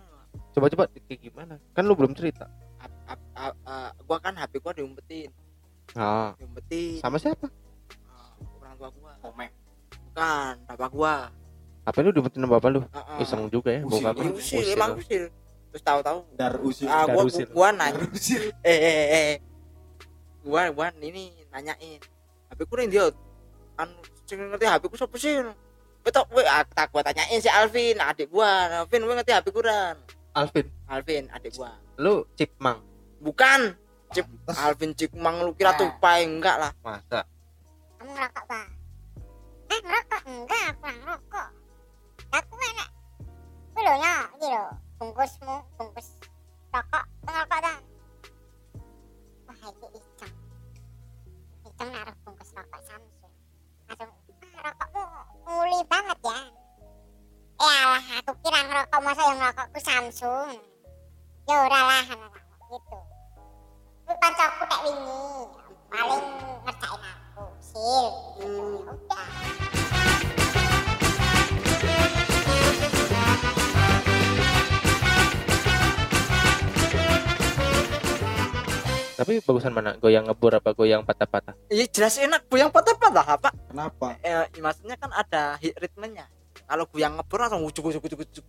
coba 0.52 0.66
coba 0.68 0.84
kayak 0.92 1.20
gimana? 1.22 1.56
Kan 1.72 1.84
lu 1.84 1.96
belum 1.96 2.12
cerita. 2.12 2.46
Ap- 2.78 3.02
ap- 3.08 3.32
ap- 3.34 3.60
eh, 3.62 3.92
gua 4.04 4.18
kan 4.20 4.36
HP 4.36 4.60
gua 4.60 4.72
diumpetin. 4.72 5.32
Ah. 5.94 6.36
Diumpetin. 6.36 7.00
Sama 7.00 7.16
siapa? 7.18 7.48
Ah, 8.06 8.36
orang 8.60 8.76
tua 8.76 8.90
gua. 8.92 9.12
Komek. 9.22 9.52
bukan 10.06 10.56
bapak 10.66 10.90
gua 10.92 11.16
HP 11.86 11.96
lu 12.02 12.12
dibetin 12.12 12.42
sama 12.42 12.58
bapak 12.58 12.70
lu 12.72 12.80
Heeh. 12.84 13.22
iseng 13.22 13.42
juga 13.48 13.70
ya 13.70 13.82
Usil. 13.82 13.92
bokap 13.94 14.14
Iya, 14.14 14.22
lu. 14.22 14.32
usil, 14.34 14.60
Usil. 14.60 14.74
emang 14.74 14.92
usil 14.98 15.24
terus 15.70 15.84
tahu-tahu 15.84 16.20
Dar 16.34 16.54
usil. 16.58 16.88
ah 16.88 17.04
gua, 17.06 17.22
Darusil. 17.22 17.48
gua 17.50 17.68
nanya 17.70 18.04
usil. 18.10 18.42
eh 18.64 18.72
eh 18.72 18.96
eh, 18.96 19.08
eh 19.12 19.38
gua 20.42 20.62
gua 20.70 20.88
ini 20.98 21.30
nanyain 21.48 22.02
HP 22.48 22.60
ku 22.64 22.76
ning 22.76 22.90
dia 22.90 23.12
anu 23.76 23.94
sing 24.24 24.38
ngerti 24.40 24.66
HP 24.66 24.84
ku 24.86 24.96
sapa 24.96 25.16
sih 25.16 25.36
betok 26.02 26.26
we 26.32 26.42
ah, 26.44 26.64
tak 26.66 26.90
gua 26.90 27.02
tanyain 27.02 27.38
si 27.38 27.48
Alvin 27.48 27.98
adik 27.98 28.30
gua 28.30 28.48
Alvin 28.82 29.04
we 29.04 29.14
ngerti 29.14 29.32
HP 29.32 29.48
ku 29.50 29.60
ran 29.60 29.98
Alvin 30.32 30.66
Alvin 30.86 31.24
adik 31.30 31.54
gua 31.54 31.76
lu 31.96 32.26
cipmang 32.34 32.80
bukan 33.18 33.74
Cip 34.08 34.24
Pantes. 34.46 34.56
Alvin 34.58 34.92
Cikmang 34.94 35.36
lu 35.42 35.52
kira 35.52 35.76
tupai 35.76 36.24
enggak 36.24 36.56
lah 36.56 36.72
masa 36.80 37.28
Kamu 37.98 38.12
ngerokok, 38.12 38.44
Bang? 38.46 38.68
Eh, 39.66 39.80
ngerokok? 39.82 40.22
Enggak, 40.24 40.64
aku 40.70 40.80
nggak 40.80 40.96
ngerokok. 40.96 41.48
Aku 42.36 42.56
enak. 42.60 42.90
Itu 43.72 43.80
loh, 43.80 43.96
ya, 43.96 44.16
ini 44.36 44.48
loh. 44.52 44.76
Bungkusmu, 45.00 45.56
bungkus 45.80 46.20
rokok, 46.68 47.04
ngerokok, 47.24 47.60
Bang. 47.64 47.82
Wah, 49.48 49.56
ini 49.72 49.88
Icong. 49.96 50.34
Icong 51.64 51.90
naruh 51.96 52.16
bungkus 52.28 52.52
rokok 52.52 52.82
Samsung. 52.84 53.34
Langsung, 53.88 54.12
ah, 54.52 54.62
rokokmu 54.68 55.04
muli 55.48 55.80
banget 55.88 56.20
ya. 56.28 56.40
Eh, 57.56 57.76
alah, 57.88 58.06
aku 58.20 58.32
kira 58.44 58.60
ngerokok, 58.68 59.00
masa 59.00 59.22
yang 59.32 59.40
ngerokokku 59.40 59.80
Samsung. 59.80 60.60
Ya, 61.48 61.56
ora 61.56 61.82
lah, 61.88 62.04
gitu. 62.68 62.98
Tapi 79.26 79.42
bagusan 79.42 79.74
mana? 79.74 79.98
Goyang 79.98 80.30
ngebor 80.30 80.62
apa 80.62 80.78
goyang 80.78 81.02
patah-patah? 81.02 81.58
Iya 81.74 81.90
jelas 81.90 82.22
enak 82.22 82.46
goyang 82.46 82.70
patah-patah 82.70 83.26
apa 83.26 83.50
Kenapa? 83.74 84.14
eh, 84.22 84.46
maksudnya 84.62 85.02
kan 85.02 85.10
ada 85.10 85.58
hit 85.58 85.74
ritmenya. 85.82 86.30
Kalau 86.70 86.86
goyang 86.86 87.18
ngebor 87.18 87.42
langsung 87.42 87.66
ujuk 87.66 87.90
ujuk 87.90 88.06
ujuk 88.06 88.22
ujuk 88.22 88.46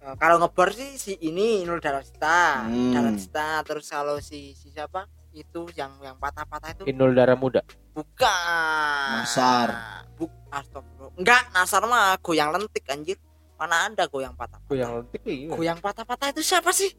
Eh, 0.00 0.16
kalau 0.16 0.40
ngebor 0.40 0.72
sih 0.72 0.96
si 0.96 1.12
ini 1.20 1.66
Nul 1.66 1.76
Darasta 1.82 2.64
Hmm. 2.64 2.94
Darasta 2.94 3.60
terus 3.66 3.90
kalau 3.90 4.16
si 4.22 4.54
si 4.54 4.70
siapa? 4.70 5.04
Itu 5.34 5.66
yang 5.74 5.98
yang 6.00 6.16
patah-patah 6.16 6.78
itu. 6.78 6.82
Inul 6.88 7.12
darah 7.12 7.36
muda. 7.36 7.60
Bukan. 7.92 9.10
Nasar. 9.20 9.68
Buk, 10.14 10.30
astagfirullah. 10.48 11.12
enggak 11.20 11.42
Nasar 11.52 11.82
mah 11.90 12.16
goyang 12.22 12.54
lentik 12.54 12.86
anjir. 12.86 13.18
Mana 13.60 13.92
ada 13.92 14.06
goyang 14.08 14.32
patah 14.38 14.62
goyang 14.70 15.02
lentik 15.02 15.20
iya. 15.26 15.52
Goyang 15.52 15.82
patah-patah 15.82 16.32
itu 16.32 16.40
siapa 16.40 16.70
sih? 16.72 16.94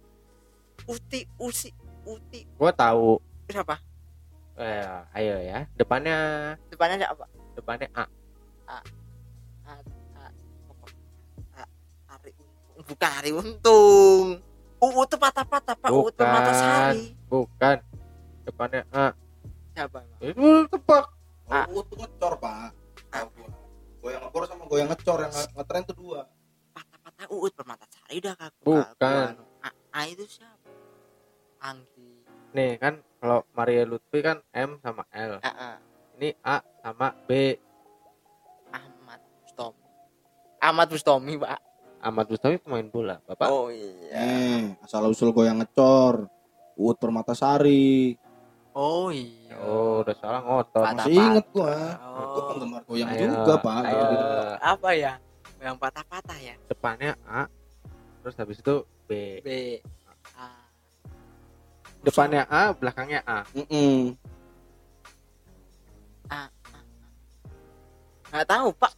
Uti 0.86 1.26
Usi 1.42 1.74
Uti. 2.04 2.42
Gua 2.56 2.72
tahu. 2.72 3.22
Siapa? 3.48 3.76
Eh 4.56 4.86
ayo 5.16 5.36
ya. 5.40 5.60
Depannya 5.74 6.18
depannya 6.68 6.96
ada 7.00 7.08
apa? 7.12 7.26
Depannya 7.54 7.88
A. 7.94 8.04
A- 8.68 8.86
A- 9.66 9.84
A- 11.56 11.72
Ari 12.12 12.32
Untung. 12.36 12.84
Bukan 12.84 13.12
Ari 13.12 13.32
Untung. 13.32 14.26
UU 14.82 15.02
tuh 15.06 15.18
patah-patah 15.18 15.76
Pak. 15.76 15.90
UU 15.90 16.10
tuh 16.10 16.26
mata 16.26 16.50
Bukan. 16.50 16.56
sari. 16.56 17.06
Bukan. 17.28 17.78
Depannya 18.42 18.82
A. 18.90 19.14
Siapa 19.72 20.04
itu 20.20 20.48
tebak. 20.68 21.06
Ah. 21.46 21.68
Oh, 21.68 21.80
itu 21.80 21.96
ngecor, 21.96 22.34
Pak. 22.38 22.72
Tahu 23.08 23.28
gua. 23.36 23.50
Goyang 24.02 24.22
ngebor 24.24 24.44
sama 24.46 24.64
goyang 24.66 24.90
ngecor 24.90 25.18
yang 25.20 25.30
nge- 25.30 25.52
ngetren 25.54 25.84
tuh 25.86 25.96
dua. 25.96 26.22
patah-patah 26.72 27.26
UU 27.30 27.48
permata 27.52 27.86
sari 27.88 28.18
dah 28.18 28.34
kak. 28.34 28.52
Bukan. 28.62 29.28
A, 29.62 29.70
A 29.92 30.00
itu 30.08 30.24
siapa 30.26 30.61
Anggi 31.62 32.26
nih 32.52 32.76
kan 32.76 32.94
kalau 33.18 33.46
Maria 33.54 33.86
Lutfi 33.86 34.20
kan 34.20 34.42
M 34.52 34.82
sama 34.82 35.06
L 35.10 35.40
A, 35.40 35.52
A. 35.52 35.72
ini 36.18 36.34
A 36.42 36.60
sama 36.82 37.14
B 37.24 37.56
Ahmad 38.70 39.20
Bustomi 39.40 39.86
Ahmad 40.60 40.88
Bustomi 40.90 41.34
Pak 41.38 41.60
Ahmad 42.02 42.26
Bustami 42.26 42.58
pemain 42.58 42.84
bola 42.84 43.16
bapak 43.24 43.48
oh 43.48 43.70
iya 43.70 44.10
Eh, 44.12 44.62
asal 44.82 45.06
usul 45.06 45.32
goyang 45.32 45.62
ngecor. 45.62 46.26
Uut 46.74 46.98
Permatasari. 46.98 48.18
oh 48.74 49.12
iya 49.12 49.54
oh 49.62 50.02
udah 50.02 50.16
salah 50.18 50.42
ngotot 50.42 50.82
Patah. 50.82 51.06
Masih 51.06 51.14
inget 51.14 51.46
gua. 51.52 51.76
Oh. 52.02 52.26
Gua 52.32 52.42
penggemar 52.50 52.82
goyang 52.84 53.10
Ayo, 53.12 53.20
juga, 53.30 53.54
Pak. 53.60 53.76
ayo. 53.84 53.92
Kalau 53.94 54.10
gitu. 54.10 54.28
apa 54.66 54.90
ya 54.92 55.14
yang 55.62 55.76
patah-patah 55.78 56.38
ya 56.42 56.56
depannya 56.66 57.14
A 57.24 57.46
terus 58.20 58.34
habis 58.34 58.58
itu 58.58 58.76
B 59.06 59.44
B 59.46 59.50
depannya 62.02 62.44
A 62.50 62.74
belakangnya 62.74 63.22
A 63.26 63.46
Mm-mm. 63.54 64.18
nggak 68.32 68.48
tahu 68.48 68.72
Pak 68.80 68.94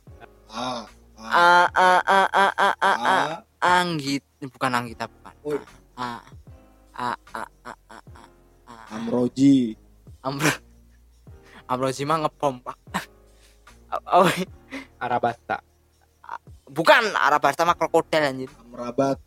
A. 0.54 0.86
A. 1.18 1.24
A 1.24 1.50
A 1.74 1.92
A 2.06 2.22
A 2.30 2.46
A 2.54 2.70
A, 2.70 2.70
A. 2.78 2.92
A. 3.02 3.18
Anggit 3.64 4.22
bukan 4.54 4.72
Anggita 4.76 5.10
bukan 5.10 5.34
Woi. 5.42 5.58
A 5.98 6.22
A 6.94 7.10
A 7.16 7.42
A 7.42 7.74
A 7.74 7.74
A 7.90 8.24
A 8.70 8.76
Amroji. 8.94 9.74
Amro 10.24 10.52
Amrozi 11.72 12.04
mah 12.06 12.28
ngepom 12.28 12.62
Pak 12.62 12.78
oh, 14.14 14.30
Arabasta 15.00 15.60
bukan 16.70 17.04
Arabasta 17.18 17.66
mah 17.66 17.76
krokodil 17.76 18.24
anjir 18.24 18.50
Amrabat. 18.62 19.18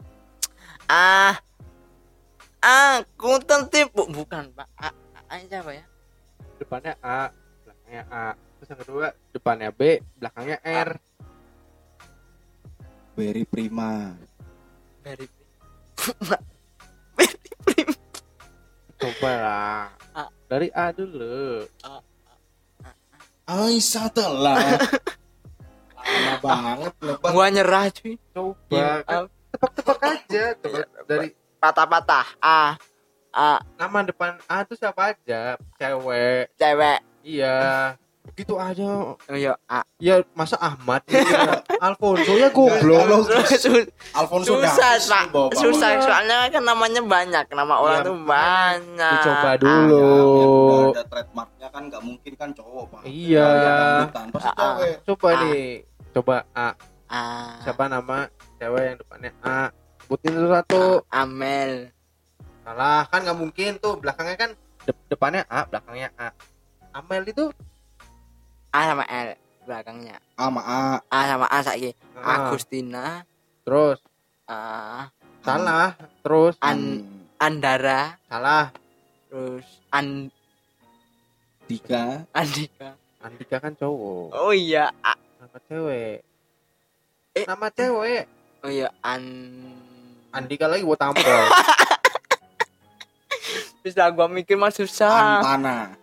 Telah. 24.16 24.56
Lama 26.06 26.34
banget 26.40 26.92
lebat. 27.04 27.30
gua 27.34 27.46
nyerah 27.52 27.84
cuy. 27.92 28.14
Coba. 28.32 28.56
Iya, 28.72 28.88
ah, 29.04 29.24
tebak-tebak 29.52 29.98
aja 30.00 30.44
tebak 30.56 30.86
dari 31.04 31.28
patah-patah. 31.60 32.26
A. 32.40 32.78
A. 33.36 33.60
Nama 33.76 33.98
depan 34.08 34.40
A 34.48 34.64
tuh 34.64 34.78
siapa 34.80 35.12
aja? 35.12 35.60
Cewek. 35.76 36.48
Cewek. 36.56 36.98
Iya. 37.20 37.58
Gitu 38.32 38.54
aja. 38.56 39.16
Oh 39.16 39.36
iya 39.36 39.58
A. 39.66 39.82
Ya 39.98 40.22
masa 40.32 40.56
Ahmad? 40.56 41.02
Ya, 41.10 41.60
Alfonso 41.82 42.32
ya 42.38 42.48
goblok. 42.54 43.28
Alfonso 44.14 44.56
susah 44.56 45.26
bawah-bawah. 45.32 45.58
susah 45.58 45.90
soalnya 46.00 46.48
kan 46.54 46.62
namanya 46.62 47.02
banyak. 47.02 47.44
Nama 47.50 47.74
orang 47.76 47.98
Iya, 47.98 48.06
tuh 48.06 48.16
banyak. 48.22 49.12
Dicoba 49.20 49.50
Ya, 49.50 49.58
dulu 49.58 50.00
biar 50.00 50.86
udah 50.86 50.90
ada 50.94 51.04
trademarknya 51.10 51.55
kan 51.76 51.92
nggak 51.92 52.00
mungkin 52.08 52.32
kan 52.40 52.50
cowok 52.56 52.84
pak. 52.88 53.00
Iya. 53.04 53.44
Dangdutan, 53.44 54.26
pasti 54.32 54.48
cewek 54.56 54.94
coba 55.04 55.28
A. 55.28 55.40
nih 55.44 55.64
coba 56.16 56.36
A. 56.56 56.68
Ah, 57.06 57.60
siapa 57.60 57.84
nama 57.92 58.18
cewek 58.56 58.82
yang 58.82 58.96
depannya 58.96 59.30
A? 59.44 59.60
Sebutin 60.00 60.32
dulu 60.32 60.48
satu 60.56 60.82
Amel. 61.12 61.92
Salah 62.64 63.04
kan 63.12 63.20
nggak 63.20 63.36
mungkin 63.36 63.70
tuh. 63.76 64.00
Belakangnya 64.00 64.36
kan 64.40 64.50
de- 64.88 65.04
depannya 65.12 65.44
A 65.52 65.68
belakangnya 65.68 66.08
A. 66.16 66.32
Amel 66.96 67.28
itu? 67.28 67.52
A 68.72 68.80
sama 68.88 69.04
L 69.04 69.36
belakangnya. 69.68 70.16
Sama 70.40 70.60
A. 70.64 70.80
A 71.12 71.18
sama 71.28 71.46
A 71.52 71.58
saiki. 71.60 71.92
Ah, 72.16 72.48
Agustina. 72.48 73.28
Terus? 73.68 74.00
Ah, 74.48 75.12
salah 75.44 75.92
terus? 76.24 76.56
An 76.64 77.04
Andara. 77.36 78.16
Salah. 78.32 78.72
Terus 79.28 79.66
An 79.92 80.32
Dika 81.66 82.22
Andika 82.30 82.94
Andika 83.18 83.56
kan 83.58 83.74
cowok 83.74 84.30
oh 84.32 84.54
iya 84.54 84.90
A 85.02 85.12
nama 85.38 85.58
cewek 85.66 86.22
Eh. 87.34 87.44
nama 87.44 87.66
cewek 87.68 88.24
oh 88.62 88.70
iya 88.70 88.88
An 89.02 89.22
Andika 90.32 90.68
lagi 90.68 90.84
buat 90.84 91.00
tampol. 91.00 91.24
Bisa 93.80 94.04
gua 94.12 94.28
mikir 94.28 94.52
mah 94.52 94.68
susah. 94.68 95.40
Antana. 95.40 95.96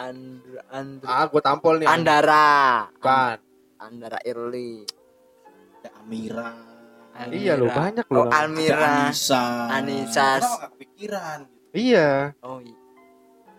Andra, 0.00 0.60
Andra, 0.72 1.04
ah, 1.04 1.28
gua 1.28 1.42
tampol 1.44 1.76
nih. 1.76 1.88
Andara. 1.92 2.88
Bukan. 2.96 3.36
Andara 3.76 4.16
Irli. 4.24 4.80
Ada 5.76 5.90
Amira. 6.00 6.50
Iya 7.28 7.52
lo 7.52 7.68
Almira. 7.68 7.76
banyak 7.76 8.06
lo. 8.08 8.20
Oh, 8.22 8.32
Almira. 8.32 9.12
Anissa. 9.12 9.44
Anissa. 9.68 10.28
Kenapa 10.40 10.56
gak 10.56 10.70
kepikiran? 10.72 11.38
Iya. 11.76 12.08
Oh 12.40 12.64
iya. 12.64 12.76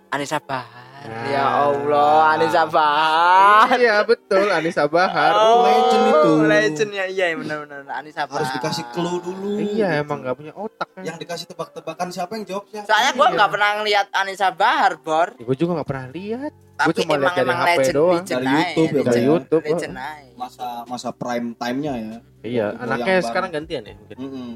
Anissa 0.08 0.40
Bahar. 0.40 0.86
Nah. 1.08 1.24
Ya 1.30 1.46
Allah, 1.46 2.36
Anissa 2.36 2.64
Bahar. 2.68 3.70
Iya 3.80 4.04
betul 4.04 4.48
Anissa 4.50 4.84
Bahar. 4.88 5.32
Oh, 5.36 5.64
legend 5.64 6.04
itu. 6.10 6.32
Legend 6.44 6.92
ya, 6.92 7.06
iya 7.08 7.26
benar 7.38 7.64
benar 7.64 7.80
Anissa 7.96 8.24
Bahar. 8.28 8.44
Harus 8.44 8.52
dikasih 8.56 8.84
clue 8.92 9.20
dulu. 9.22 9.60
Iya 9.60 10.02
emang 10.04 10.24
nggak 10.26 10.36
punya 10.36 10.54
otak 10.58 10.90
kan. 10.92 11.04
Yang 11.06 11.18
dikasih 11.24 11.46
tebak-tebakan 11.54 12.08
siapa 12.12 12.32
yang 12.36 12.46
jawab 12.48 12.64
siapa? 12.68 12.88
Soalnya 12.88 13.12
gua 13.14 13.28
Iya. 13.28 13.36
nggak 13.36 13.50
pernah 13.52 13.70
ngeliat 13.80 14.08
Anissa 14.12 14.50
Bahar, 14.52 14.92
Bor. 15.00 15.28
Ya, 15.38 15.44
gue 15.44 15.56
juga 15.56 15.72
nggak 15.80 15.88
pernah 15.88 16.06
lihat. 16.12 16.54
Tapi 16.78 16.92
cuma 16.94 17.14
lihat 17.18 17.18
emang 17.18 17.34
dari 17.34 17.46
emang 17.48 17.58
HP 17.58 17.70
legend, 17.78 17.96
doang. 17.96 18.14
legend 18.14 18.28
Dari 18.28 18.48
YouTube 18.48 18.88
ya, 18.88 18.94
legend, 18.98 19.08
Dari 19.08 19.22
YouTube, 19.26 19.64
oh. 19.64 19.70
legend 19.70 19.94
aja. 19.98 20.34
Masa 20.38 20.68
masa 20.86 21.10
prime 21.12 21.48
time-nya 21.56 21.94
ya. 21.96 22.18
Iya, 22.44 22.66
Goyang 22.74 22.84
anaknya 22.84 23.14
sekarang 23.24 23.50
gantian 23.50 23.82
ya 23.84 23.94
mungkin. 23.98 24.18
Mm-mm. 24.18 24.50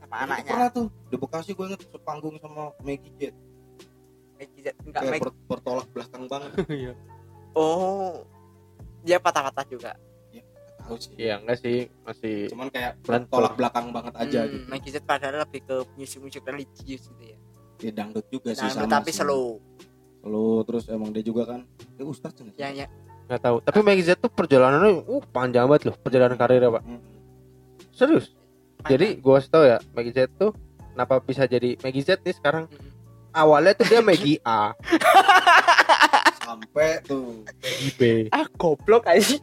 Sama 0.00 0.14
Itu 0.16 0.24
anaknya. 0.26 0.50
Pernah 0.50 0.68
tuh 0.70 0.86
di 1.06 1.16
Bekasi 1.18 1.50
gue 1.52 1.64
inget 1.66 1.80
sepanggung 1.86 2.34
sama 2.40 2.62
Maggie 2.82 3.14
Jet. 3.16 3.34
Maggie 4.40 4.62
Z. 4.62 4.68
Enggak 4.80 5.00
Kayak 5.00 5.12
Maggie. 5.12 5.24
ber- 5.26 5.40
bertolak 5.46 5.86
belakang 5.90 6.24
banget. 6.26 6.50
Iya. 6.80 6.92
Oh. 7.52 8.24
Dia 9.00 9.18
patah-patah 9.18 9.66
juga. 9.66 9.92
Tahu 10.80 10.96
sih. 10.96 11.12
Iya 11.14 11.38
enggak 11.38 11.58
sih 11.60 11.76
masih 12.02 12.48
Cuman 12.48 12.66
kayak 12.66 12.98
bertolak 13.00 13.54
belakang 13.54 13.86
banget 13.90 14.14
aja 14.16 14.40
Hmm, 14.40 14.50
gitu. 14.50 14.64
Maggie 14.66 14.90
Z 14.90 14.96
padahal 15.04 15.44
lebih 15.44 15.60
ke 15.62 15.76
musik-musik 15.94 16.40
religius 16.42 17.04
gitu 17.06 17.22
ya. 17.22 17.36
Ya 17.78 17.90
dangdut 17.92 18.26
juga 18.26 18.50
sih 18.50 18.64
sama 18.66 18.88
tapi 18.90 19.08
sih. 19.08 19.20
slow. 19.20 19.60
Slow 20.18 20.64
terus 20.64 20.88
emang 20.88 21.12
dia 21.12 21.22
juga 21.22 21.46
kan. 21.46 21.60
Dia 21.94 22.04
ustaz 22.04 22.32
kan? 22.34 22.48
Yang 22.56 22.72
yang 22.80 22.90
nggak 23.26 23.40
tahu. 23.40 23.56
Tapi 23.60 23.78
Maggie 23.80 24.02
Z 24.02 24.18
tuh 24.18 24.28
perjalanannya 24.28 25.04
uh 25.04 25.22
panjang 25.28 25.64
banget 25.64 25.82
loh 25.86 25.96
perjalanan 25.96 26.34
karirnya 26.34 26.72
pak. 26.72 26.82
Mm. 26.82 27.00
Serius. 27.90 28.26
Jadi 28.82 29.06
gue 29.14 29.32
kasih 29.32 29.48
tau 29.48 29.62
ya 29.62 29.78
Maggie 29.90 30.10
Z 30.10 30.32
tuh 30.34 30.56
kenapa 30.90 31.20
bisa 31.20 31.44
jadi 31.44 31.76
Maggie 31.78 32.02
Z 32.02 32.18
nih 32.18 32.34
sekarang 32.34 32.64
Mm. 32.66 32.89
Awalnya 33.32 33.72
tuh 33.74 33.86
dia 33.86 34.00
Maggie 34.00 34.40
A, 34.42 34.74
Sampai 36.40 36.98
tuh 37.02 37.46
Maggie 37.62 37.92
B. 37.94 38.00
ah 38.30 38.46
goblok 38.54 39.06
aja. 39.06 39.38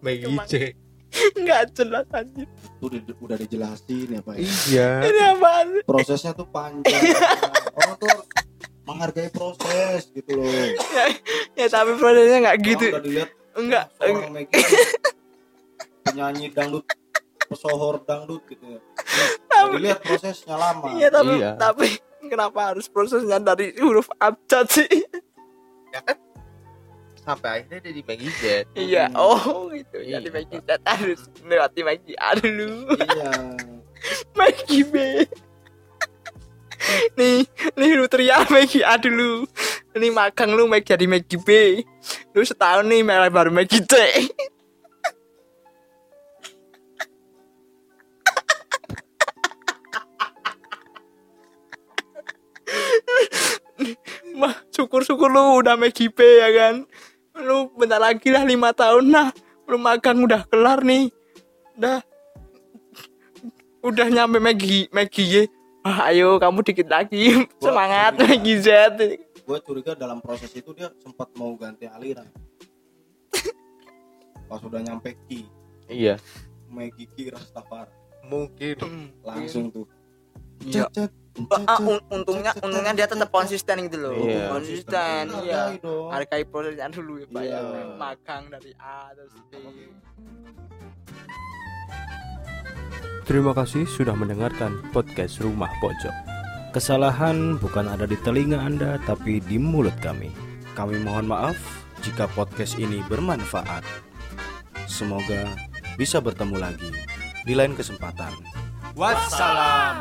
Maggie 0.00 0.38
C. 0.46 0.54
Enggak 1.32 1.72
jelas 1.72 2.04
anjir. 2.12 2.44
tuh 2.76 2.92
udah, 2.92 3.00
udah 3.16 3.36
dijelasin 3.40 4.06
ya 4.12 4.20
Pak. 4.20 4.34
ya. 4.36 4.44
Iya. 4.68 4.90
Ini 5.08 5.20
apaan? 5.32 5.66
Prosesnya 5.88 6.36
tuh 6.36 6.44
panjang. 6.46 6.92
Orang 7.72 7.96
tuh 7.96 8.08
menghargai 8.84 9.32
proses 9.32 10.12
gitu 10.12 10.36
loh. 10.36 10.44
Ya 11.56 11.66
tapi 11.66 11.96
prosesnya 11.96 12.38
enggak 12.44 12.56
gitu. 12.62 12.86
Udah 12.92 13.02
dilihat 13.02 13.30
Enggak. 13.56 13.88
penyanyi 16.04 16.52
dangdut 16.52 16.84
pesohor 17.46 18.02
dangdut 18.02 18.42
gitu 18.50 18.76
ya. 18.76 18.80
Udah 19.66 19.78
dilihat 19.78 20.00
prosesnya 20.02 20.56
lama. 20.58 20.90
Iya 20.94 21.08
tapi 21.08 21.34
Iya. 21.38 21.50
tapi 21.56 21.88
kenapa 22.26 22.74
harus 22.74 22.86
prosesnya 22.90 23.38
dari 23.38 23.72
huruf 23.78 24.10
abjad 24.18 24.66
sih? 24.68 24.90
Ya 25.94 26.02
kan 26.02 26.18
sampai 27.26 27.66
akhirnya 27.66 27.82
dia 27.82 27.92
di 27.98 28.02
Maggie 28.06 28.34
Z. 28.38 28.42
Iya, 28.78 29.10
oh 29.18 29.66
gitu. 29.74 29.98
Iya. 29.98 30.22
Jadi 30.22 30.30
Maggie 30.30 30.62
Z 30.62 30.70
harus 30.86 31.20
lewati 31.42 31.80
Maggie 31.82 32.18
A 32.22 32.38
dulu. 32.38 32.94
Iya. 32.94 33.30
Maggie 34.38 34.86
B. 34.86 34.94
nih, 37.18 37.42
nih 37.74 37.90
lu 37.98 38.06
teriak 38.06 38.46
Maggie 38.46 38.86
A 38.86 38.94
dulu. 38.94 39.42
Ini 39.98 40.06
magang 40.14 40.54
lu 40.54 40.70
Maggie 40.70 40.94
jadi 40.94 41.06
Maggie 41.10 41.42
B. 41.42 41.82
Lu 42.30 42.46
setahun 42.46 42.86
nih 42.86 43.02
malah 43.02 43.26
baru 43.26 43.50
Maggie 43.50 43.82
C. 43.82 43.94
Mah, 54.36 54.52
syukur-syukur 54.68 55.32
lu 55.32 55.64
udah 55.64 55.80
B 55.80 56.18
ya 56.20 56.48
kan. 56.52 56.84
Lu 57.40 57.72
bentar 57.72 57.96
lagi 57.96 58.28
lah 58.28 58.44
lima 58.44 58.76
tahun 58.76 59.08
nah. 59.08 59.28
Lu 59.64 59.80
magang 59.80 60.20
udah 60.20 60.44
kelar 60.46 60.84
nih. 60.84 61.08
Udah 61.76 62.04
udah 63.80 64.06
nyampe 64.12 64.36
Maggie 64.36 64.92
Maggie 64.92 65.24
Y. 65.24 65.42
Wah, 65.86 66.10
ayo 66.10 66.36
kamu 66.36 66.66
dikit 66.66 66.90
lagi 66.90 67.46
semangat 67.62 68.18
Maggie 68.18 68.58
Z. 68.60 68.68
Gue 69.46 69.58
curiga 69.62 69.94
dalam 69.94 70.18
proses 70.18 70.50
itu 70.52 70.74
dia 70.74 70.90
sempat 70.98 71.30
mau 71.38 71.54
ganti 71.54 71.86
aliran. 71.86 72.26
Pas 74.46 74.62
udah 74.62 74.78
nyampe 74.78 75.14
Ki, 75.26 75.46
Iya. 75.86 76.18
Maggie 76.70 77.06
Ki 77.14 77.30
Rastafari 77.30 77.90
Mungkin. 78.26 78.74
langsung 79.22 79.70
tuh. 79.70 79.86
Iya. 80.66 80.90
Cet, 80.90 81.14
Ah, 81.68 81.76
un- 81.78 82.00
untungnya 82.08 82.56
untungnya 82.64 82.92
dia 82.96 83.04
tetap 83.04 83.28
konsisten 83.28 83.76
gitu 83.86 84.00
loh. 84.00 84.16
Iya. 84.16 84.48
Konsisten, 84.48 85.22
iya. 85.44 85.68
Hargai 85.68 85.76
dong. 85.84 86.08
Hargai 86.08 86.42
prosesnya 86.48 86.88
dulu 86.88 87.12
ya, 87.20 87.26
Pak 87.28 87.42
ya. 87.44 87.58
Iya. 87.60 87.82
Magang 87.94 88.42
dari 88.48 88.72
A 88.80 89.12
terus 89.12 89.34
B. 89.48 89.52
Terima 93.26 93.52
kasih 93.52 93.84
sudah 93.84 94.14
mendengarkan 94.14 94.80
podcast 94.94 95.42
Rumah 95.42 95.68
Pojok. 95.82 96.14
Kesalahan 96.70 97.58
bukan 97.58 97.90
ada 97.90 98.06
di 98.06 98.14
telinga 98.22 98.62
Anda, 98.62 99.02
tapi 99.02 99.42
di 99.42 99.58
mulut 99.58 99.96
kami. 99.98 100.30
Kami 100.72 101.02
mohon 101.02 101.26
maaf 101.26 101.56
jika 102.00 102.30
podcast 102.30 102.78
ini 102.78 103.02
bermanfaat. 103.10 103.82
Semoga 104.86 105.52
bisa 105.98 106.22
bertemu 106.22 106.56
lagi 106.60 106.92
di 107.42 107.52
lain 107.56 107.74
kesempatan. 107.74 108.30
Wassalam. 108.94 110.00